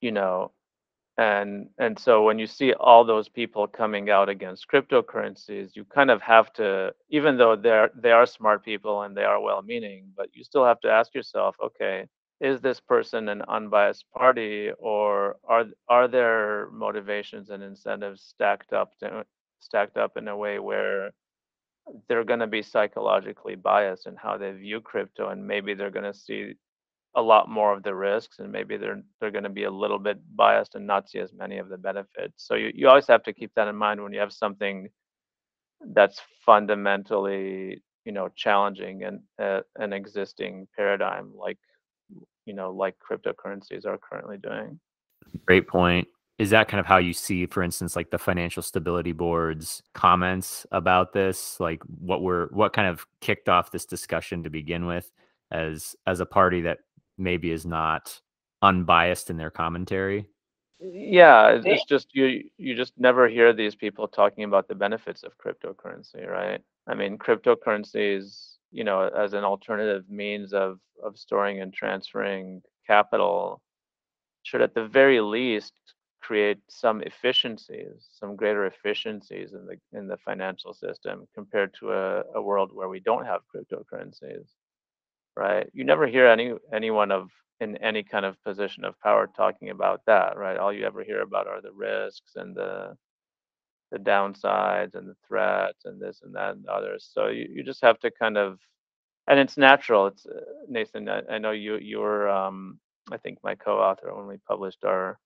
you 0.00 0.12
know 0.12 0.52
and 1.18 1.68
and 1.78 1.98
so 1.98 2.22
when 2.24 2.38
you 2.38 2.46
see 2.46 2.72
all 2.74 3.04
those 3.04 3.28
people 3.28 3.66
coming 3.66 4.10
out 4.10 4.28
against 4.28 4.68
cryptocurrencies 4.68 5.74
you 5.74 5.84
kind 5.84 6.10
of 6.10 6.22
have 6.22 6.52
to 6.52 6.92
even 7.10 7.36
though 7.36 7.56
they're 7.56 7.90
they 7.96 8.12
are 8.12 8.26
smart 8.26 8.64
people 8.64 9.02
and 9.02 9.16
they 9.16 9.24
are 9.24 9.40
well 9.40 9.62
meaning 9.62 10.06
but 10.16 10.28
you 10.34 10.44
still 10.44 10.64
have 10.64 10.80
to 10.80 10.90
ask 10.90 11.14
yourself 11.14 11.56
okay 11.62 12.06
is 12.40 12.60
this 12.60 12.80
person 12.80 13.28
an 13.28 13.42
unbiased 13.48 14.04
party 14.16 14.70
or 14.78 15.36
are 15.48 15.66
are 15.88 16.08
their 16.08 16.68
motivations 16.72 17.50
and 17.50 17.62
incentives 17.62 18.22
stacked 18.22 18.72
up 18.72 18.96
to, 18.98 19.24
stacked 19.60 19.96
up 19.96 20.16
in 20.16 20.28
a 20.28 20.36
way 20.36 20.58
where 20.58 21.10
they're 22.08 22.24
going 22.24 22.40
to 22.40 22.46
be 22.46 22.62
psychologically 22.62 23.54
biased 23.54 24.06
in 24.06 24.16
how 24.16 24.36
they 24.36 24.50
view 24.52 24.80
crypto 24.80 25.28
and 25.28 25.46
maybe 25.46 25.74
they're 25.74 25.90
going 25.90 26.12
to 26.12 26.18
see 26.18 26.54
a 27.16 27.22
lot 27.22 27.48
more 27.48 27.72
of 27.72 27.82
the 27.82 27.94
risks 27.94 28.38
and 28.38 28.52
maybe 28.52 28.76
they're 28.76 29.02
they're 29.20 29.30
going 29.30 29.44
to 29.44 29.50
be 29.50 29.64
a 29.64 29.70
little 29.70 29.98
bit 29.98 30.18
biased 30.36 30.74
and 30.74 30.86
not 30.86 31.08
see 31.08 31.18
as 31.18 31.32
many 31.32 31.58
of 31.58 31.68
the 31.68 31.78
benefits. 31.78 32.34
So 32.36 32.54
you, 32.54 32.70
you 32.74 32.88
always 32.88 33.06
have 33.06 33.22
to 33.24 33.32
keep 33.32 33.52
that 33.56 33.68
in 33.68 33.76
mind 33.76 34.02
when 34.02 34.12
you 34.12 34.20
have 34.20 34.32
something 34.32 34.88
that's 35.92 36.20
fundamentally 36.44 37.82
you 38.04 38.12
know 38.12 38.28
challenging 38.36 39.04
and 39.04 39.20
uh, 39.38 39.60
an 39.76 39.92
existing 39.92 40.66
paradigm 40.76 41.32
like 41.36 41.58
you 42.46 42.54
know 42.54 42.70
like 42.70 42.94
cryptocurrencies 42.98 43.86
are 43.86 43.98
currently 43.98 44.36
doing. 44.36 44.78
Great 45.46 45.66
point 45.66 46.06
is 46.38 46.50
that 46.50 46.68
kind 46.68 46.80
of 46.80 46.86
how 46.86 46.98
you 46.98 47.12
see 47.12 47.46
for 47.46 47.62
instance 47.62 47.96
like 47.96 48.10
the 48.10 48.18
financial 48.18 48.62
stability 48.62 49.12
board's 49.12 49.82
comments 49.94 50.66
about 50.72 51.12
this? 51.12 51.58
Like 51.60 51.82
what 51.84 52.22
were 52.22 52.48
what 52.52 52.72
kind 52.72 52.88
of 52.88 53.06
kicked 53.20 53.48
off 53.48 53.70
this 53.70 53.84
discussion 53.84 54.42
to 54.44 54.50
begin 54.50 54.86
with 54.86 55.10
as 55.50 55.96
as 56.06 56.20
a 56.20 56.26
party 56.26 56.60
that 56.62 56.78
maybe 57.16 57.50
is 57.50 57.66
not 57.66 58.20
unbiased 58.62 59.30
in 59.30 59.36
their 59.36 59.50
commentary? 59.50 60.26
Yeah 60.80 61.60
it's 61.64 61.84
just 61.84 62.14
you 62.14 62.44
you 62.56 62.76
just 62.76 62.92
never 62.96 63.28
hear 63.28 63.52
these 63.52 63.74
people 63.74 64.06
talking 64.06 64.44
about 64.44 64.68
the 64.68 64.74
benefits 64.74 65.24
of 65.24 65.36
cryptocurrency 65.38 66.26
right? 66.26 66.60
I 66.86 66.94
mean 66.94 67.18
cryptocurrencies 67.18 68.58
you 68.70 68.84
know, 68.84 69.08
as 69.08 69.32
an 69.32 69.44
alternative 69.44 70.08
means 70.08 70.52
of 70.52 70.78
of 71.02 71.16
storing 71.16 71.60
and 71.60 71.72
transferring 71.72 72.62
capital 72.86 73.62
should 74.42 74.62
at 74.62 74.74
the 74.74 74.86
very 74.86 75.20
least 75.20 75.72
create 76.20 76.58
some 76.68 77.02
efficiencies, 77.02 78.08
some 78.12 78.36
greater 78.36 78.66
efficiencies 78.66 79.52
in 79.54 79.66
the 79.66 79.76
in 79.98 80.08
the 80.08 80.16
financial 80.18 80.74
system 80.74 81.26
compared 81.34 81.74
to 81.74 81.92
a, 81.92 82.22
a 82.34 82.42
world 82.42 82.70
where 82.74 82.88
we 82.88 83.00
don't 83.00 83.26
have 83.26 83.42
cryptocurrencies. 83.54 84.48
Right? 85.36 85.68
You 85.72 85.84
never 85.84 86.06
hear 86.06 86.26
any 86.26 86.54
anyone 86.72 87.12
of 87.12 87.30
in 87.60 87.76
any 87.78 88.02
kind 88.02 88.24
of 88.26 88.42
position 88.44 88.84
of 88.84 88.98
power 89.00 89.28
talking 89.36 89.70
about 89.70 90.02
that, 90.06 90.36
right? 90.36 90.56
All 90.58 90.72
you 90.72 90.84
ever 90.86 91.04
hear 91.04 91.22
about 91.22 91.46
are 91.48 91.62
the 91.62 91.72
risks 91.72 92.32
and 92.36 92.54
the 92.56 92.96
the 93.90 93.98
downsides 93.98 94.94
and 94.94 95.08
the 95.08 95.16
threats 95.26 95.84
and 95.84 96.00
this 96.00 96.20
and 96.22 96.34
that 96.34 96.56
and 96.56 96.66
others. 96.68 97.10
So 97.12 97.28
you, 97.28 97.48
you 97.50 97.62
just 97.64 97.82
have 97.82 97.98
to 98.00 98.10
kind 98.10 98.36
of, 98.36 98.58
and 99.28 99.38
it's 99.38 99.56
natural. 99.56 100.08
It's 100.08 100.26
uh, 100.26 100.40
Nathan. 100.68 101.08
I, 101.08 101.22
I 101.30 101.38
know 101.38 101.52
you 101.52 101.76
you 101.78 101.98
were 102.00 102.28
um, 102.28 102.78
I 103.12 103.18
think 103.18 103.38
my 103.42 103.54
co-author 103.54 104.14
when 104.14 104.26
we 104.26 104.38
published 104.48 104.84
our 104.84 105.18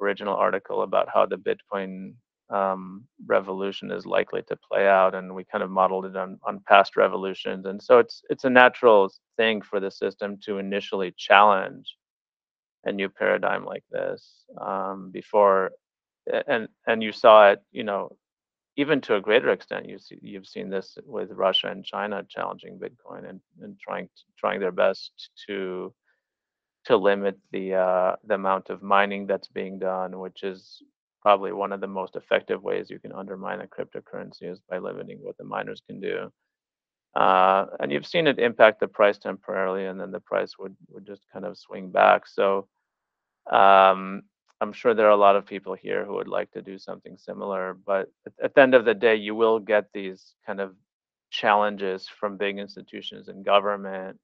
original 0.00 0.36
article 0.36 0.82
about 0.82 1.08
how 1.12 1.26
the 1.26 1.36
Bitcoin 1.36 2.14
um, 2.50 3.04
revolution 3.26 3.90
is 3.90 4.06
likely 4.06 4.42
to 4.48 4.56
play 4.70 4.86
out, 4.88 5.14
and 5.14 5.34
we 5.34 5.44
kind 5.44 5.64
of 5.64 5.70
modeled 5.70 6.06
it 6.06 6.16
on 6.16 6.38
on 6.46 6.60
past 6.68 6.96
revolutions. 6.96 7.66
And 7.66 7.82
so 7.82 7.98
it's 7.98 8.22
it's 8.30 8.44
a 8.44 8.50
natural 8.50 9.10
thing 9.36 9.62
for 9.62 9.80
the 9.80 9.90
system 9.90 10.38
to 10.44 10.58
initially 10.58 11.12
challenge 11.16 11.96
a 12.84 12.92
new 12.92 13.08
paradigm 13.08 13.64
like 13.64 13.84
this 13.90 14.44
um, 14.60 15.10
before 15.12 15.72
and 16.48 16.68
and 16.86 17.02
you 17.02 17.12
saw 17.12 17.50
it, 17.50 17.62
you 17.72 17.84
know, 17.84 18.16
even 18.76 19.00
to 19.02 19.16
a 19.16 19.20
greater 19.20 19.50
extent, 19.50 19.88
you 19.88 19.98
see, 19.98 20.18
you've 20.22 20.46
seen 20.46 20.70
this 20.70 20.98
with 21.06 21.30
Russia 21.32 21.68
and 21.68 21.84
China 21.84 22.22
challenging 22.28 22.78
Bitcoin 22.78 23.28
and, 23.28 23.40
and 23.62 23.78
trying 23.80 24.06
to, 24.06 24.22
trying 24.38 24.60
their 24.60 24.72
best 24.72 25.30
to 25.46 25.92
to 26.86 26.96
limit 26.96 27.38
the 27.52 27.74
uh, 27.74 28.16
the 28.24 28.34
amount 28.34 28.70
of 28.70 28.82
mining 28.82 29.26
that's 29.26 29.48
being 29.48 29.78
done, 29.78 30.18
which 30.18 30.42
is 30.42 30.82
probably 31.20 31.52
one 31.52 31.72
of 31.72 31.80
the 31.80 31.86
most 31.86 32.14
effective 32.16 32.62
ways 32.62 32.88
you 32.88 33.00
can 33.00 33.12
undermine 33.12 33.60
a 33.60 33.66
cryptocurrency 33.66 34.44
is 34.44 34.60
by 34.70 34.78
limiting 34.78 35.18
what 35.20 35.36
the 35.38 35.44
miners 35.44 35.82
can 35.86 36.00
do. 36.00 36.30
Uh, 37.16 37.66
and 37.80 37.90
you've 37.90 38.06
seen 38.06 38.26
it 38.26 38.38
impact 38.38 38.78
the 38.78 38.86
price 38.86 39.18
temporarily, 39.18 39.86
and 39.86 40.00
then 40.00 40.12
the 40.12 40.20
price 40.20 40.52
would 40.58 40.76
would 40.90 41.06
just 41.06 41.22
kind 41.32 41.44
of 41.44 41.58
swing 41.58 41.90
back. 41.90 42.26
So 42.26 42.68
um, 43.50 44.22
I'm 44.60 44.72
sure 44.72 44.94
there 44.94 45.06
are 45.06 45.10
a 45.10 45.16
lot 45.16 45.36
of 45.36 45.46
people 45.46 45.74
here 45.74 46.04
who 46.04 46.14
would 46.14 46.28
like 46.28 46.50
to 46.52 46.62
do 46.62 46.78
something 46.78 47.16
similar, 47.18 47.76
but 47.84 48.08
at, 48.26 48.32
at 48.42 48.54
the 48.54 48.60
end 48.60 48.74
of 48.74 48.84
the 48.84 48.94
day, 48.94 49.16
you 49.16 49.34
will 49.34 49.58
get 49.58 49.86
these 49.92 50.34
kind 50.46 50.60
of 50.60 50.74
challenges 51.30 52.06
from 52.08 52.36
big 52.36 52.58
institutions 52.58 53.28
and 53.28 53.44
government 53.44 54.18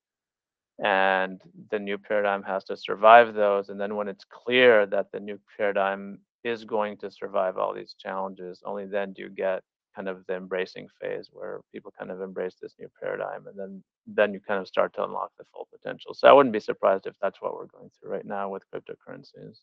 and 0.79 1.41
the 1.71 1.79
new 1.79 1.99
paradigm 1.99 2.43
has 2.43 2.65
to 2.65 2.77
survive 2.77 3.35
those 3.35 3.69
and 3.69 3.81
then 3.81 3.95
when 3.95 4.09
it's 4.09 4.25
clear 4.25 4.87
that 4.87 5.11
the 5.13 5.21
new 5.21 5.39
paradigm 5.57 6.19
is 6.45 6.65
going 6.65 6.97
to 6.97 7.11
survive 7.11 7.59
all 7.59 7.75
these 7.75 7.95
challenges 7.99 8.63
only 8.65 8.87
then 8.87 9.13
do 9.13 9.23
you 9.23 9.29
get 9.29 9.63
kind 9.95 10.09
of 10.09 10.25
the 10.27 10.35
embracing 10.35 10.89
phase 11.01 11.29
where 11.33 11.61
people 11.73 11.93
kind 11.97 12.11
of 12.11 12.21
embrace 12.21 12.57
this 12.61 12.75
new 12.79 12.89
paradigm 13.01 13.47
and 13.47 13.59
then 13.59 13.83
then 14.07 14.33
you 14.33 14.41
kind 14.41 14.61
of 14.61 14.67
start 14.67 14.93
to 14.95 15.05
unlock 15.05 15.31
the 15.39 15.45
full 15.53 15.69
potential. 15.71 16.15
So 16.15 16.29
i 16.29 16.33
wouldn't 16.33 16.53
be 16.53 16.61
surprised 16.61 17.07
if 17.07 17.15
that's 17.21 17.41
what 17.41 17.55
we're 17.55 17.67
going 17.67 17.91
through 17.91 18.11
right 18.11 18.25
now 18.25 18.49
with 18.49 18.65
cryptocurrencies. 18.75 19.59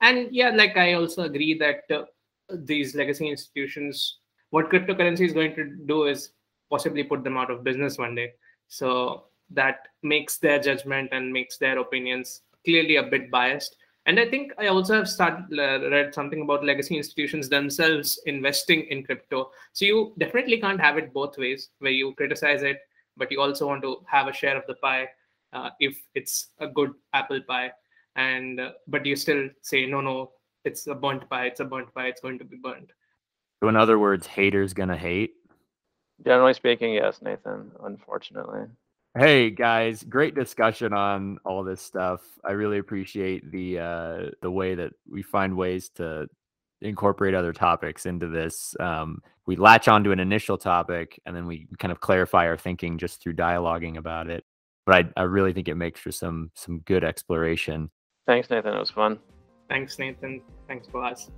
And 0.00 0.28
yeah 0.30 0.50
like 0.50 0.76
i 0.76 0.94
also 0.94 1.22
agree 1.22 1.58
that 1.58 1.82
uh, 1.94 2.04
these 2.50 2.94
legacy 2.94 3.28
institutions 3.28 4.18
what 4.50 4.70
cryptocurrency 4.70 5.26
is 5.26 5.32
going 5.32 5.54
to 5.56 5.64
do 5.86 6.06
is 6.06 6.30
possibly 6.70 7.02
put 7.02 7.24
them 7.24 7.36
out 7.36 7.50
of 7.50 7.64
business 7.64 7.98
one 7.98 8.14
day. 8.14 8.32
So 8.68 9.24
that 9.50 9.88
makes 10.02 10.38
their 10.38 10.58
judgment 10.58 11.08
and 11.12 11.32
makes 11.32 11.58
their 11.58 11.78
opinions 11.78 12.42
clearly 12.64 12.96
a 12.96 13.02
bit 13.02 13.30
biased. 13.30 13.76
And 14.06 14.18
i 14.18 14.26
think 14.28 14.52
i 14.58 14.68
also 14.68 14.94
have 14.94 15.08
started 15.08 15.58
uh, 15.58 15.90
read 15.90 16.14
something 16.14 16.40
about 16.42 16.64
legacy 16.64 16.96
institutions 16.96 17.48
themselves 17.48 18.18
investing 18.26 18.84
in 18.84 19.04
crypto. 19.04 19.50
So 19.72 19.84
you 19.84 20.14
definitely 20.18 20.60
can't 20.60 20.80
have 20.80 20.96
it 20.96 21.12
both 21.12 21.36
ways 21.36 21.70
where 21.80 21.92
you 21.92 22.14
criticize 22.14 22.62
it 22.62 22.78
but 23.18 23.30
you 23.30 23.40
also 23.40 23.66
want 23.66 23.82
to 23.82 23.98
have 24.06 24.28
a 24.28 24.32
share 24.32 24.56
of 24.56 24.66
the 24.66 24.74
pie 24.74 25.08
uh, 25.52 25.70
if 25.80 26.00
it's 26.14 26.48
a 26.58 26.66
good 26.66 26.92
apple 27.12 27.40
pie. 27.42 27.72
And 28.16 28.60
uh, 28.60 28.72
but 28.86 29.04
you 29.04 29.16
still 29.16 29.48
say 29.62 29.86
no 29.86 30.00
no 30.00 30.32
it's 30.64 30.86
a 30.86 30.94
burnt 30.94 31.28
pie 31.28 31.46
it's 31.46 31.60
a 31.60 31.64
burnt 31.64 31.92
pie 31.94 32.08
it's 32.08 32.20
going 32.20 32.38
to 32.38 32.44
be 32.44 32.56
burnt. 32.56 32.90
So 33.60 33.68
in 33.68 33.76
other 33.76 33.98
words 33.98 34.26
haters 34.26 34.72
gonna 34.72 34.96
hate? 34.96 35.34
Generally 36.24 36.54
speaking 36.54 36.94
yes 36.94 37.20
nathan 37.22 37.72
unfortunately 37.84 38.62
hey 39.18 39.50
guys 39.50 40.02
great 40.04 40.34
discussion 40.34 40.92
on 40.92 41.38
all 41.44 41.64
this 41.64 41.82
stuff 41.82 42.20
i 42.44 42.52
really 42.52 42.78
appreciate 42.78 43.50
the 43.50 43.78
uh 43.78 44.26
the 44.42 44.50
way 44.50 44.74
that 44.74 44.92
we 45.10 45.22
find 45.22 45.56
ways 45.56 45.88
to 45.88 46.28
incorporate 46.80 47.34
other 47.34 47.52
topics 47.52 48.06
into 48.06 48.28
this. 48.28 48.74
Um, 48.80 49.20
we 49.46 49.56
latch 49.56 49.88
onto 49.88 50.12
an 50.12 50.20
initial 50.20 50.58
topic 50.58 51.20
and 51.26 51.34
then 51.34 51.46
we 51.46 51.66
kind 51.78 51.92
of 51.92 52.00
clarify 52.00 52.46
our 52.46 52.56
thinking 52.56 52.98
just 52.98 53.22
through 53.22 53.34
dialoguing 53.34 53.96
about 53.96 54.28
it. 54.28 54.44
But 54.86 55.06
I, 55.16 55.20
I 55.20 55.24
really 55.24 55.52
think 55.52 55.68
it 55.68 55.74
makes 55.74 56.00
for 56.00 56.12
some 56.12 56.50
some 56.54 56.80
good 56.80 57.04
exploration. 57.04 57.90
Thanks, 58.26 58.48
Nathan. 58.50 58.74
It 58.74 58.78
was 58.78 58.90
fun. 58.90 59.18
Thanks, 59.68 59.98
Nathan. 59.98 60.40
Thanks, 60.66 60.86
Boaz. 60.86 61.30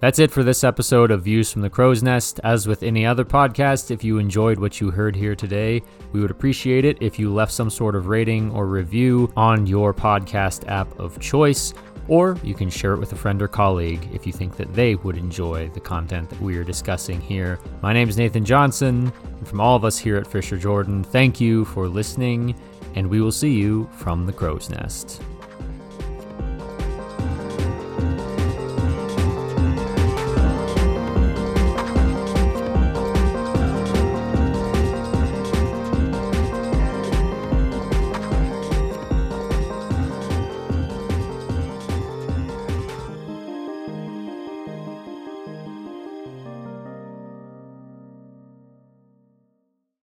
That's 0.00 0.18
it 0.18 0.30
for 0.30 0.42
this 0.42 0.64
episode 0.64 1.10
of 1.10 1.24
Views 1.24 1.52
from 1.52 1.60
the 1.60 1.68
Crow's 1.68 2.02
Nest. 2.02 2.40
As 2.42 2.66
with 2.66 2.82
any 2.82 3.04
other 3.04 3.22
podcast, 3.22 3.90
if 3.90 4.02
you 4.02 4.16
enjoyed 4.16 4.58
what 4.58 4.80
you 4.80 4.90
heard 4.90 5.14
here 5.14 5.36
today, 5.36 5.82
we 6.12 6.20
would 6.22 6.30
appreciate 6.30 6.86
it 6.86 6.96
if 7.02 7.18
you 7.18 7.30
left 7.30 7.52
some 7.52 7.68
sort 7.68 7.94
of 7.94 8.06
rating 8.06 8.50
or 8.52 8.66
review 8.66 9.30
on 9.36 9.66
your 9.66 9.92
podcast 9.92 10.66
app 10.68 10.98
of 10.98 11.20
choice, 11.20 11.74
or 12.08 12.38
you 12.42 12.54
can 12.54 12.70
share 12.70 12.94
it 12.94 12.98
with 12.98 13.12
a 13.12 13.16
friend 13.16 13.42
or 13.42 13.48
colleague 13.48 14.08
if 14.10 14.26
you 14.26 14.32
think 14.32 14.56
that 14.56 14.72
they 14.72 14.94
would 14.94 15.18
enjoy 15.18 15.68
the 15.74 15.80
content 15.80 16.30
that 16.30 16.40
we 16.40 16.56
are 16.56 16.64
discussing 16.64 17.20
here. 17.20 17.58
My 17.82 17.92
name 17.92 18.08
is 18.08 18.16
Nathan 18.16 18.46
Johnson, 18.46 19.12
and 19.22 19.46
from 19.46 19.60
all 19.60 19.76
of 19.76 19.84
us 19.84 19.98
here 19.98 20.16
at 20.16 20.26
Fischer 20.26 20.56
Jordan, 20.56 21.04
thank 21.04 21.42
you 21.42 21.66
for 21.66 21.88
listening, 21.88 22.58
and 22.94 23.06
we 23.06 23.20
will 23.20 23.30
see 23.30 23.52
you 23.52 23.86
from 23.98 24.24
the 24.24 24.32
Crow's 24.32 24.70
Nest. 24.70 25.22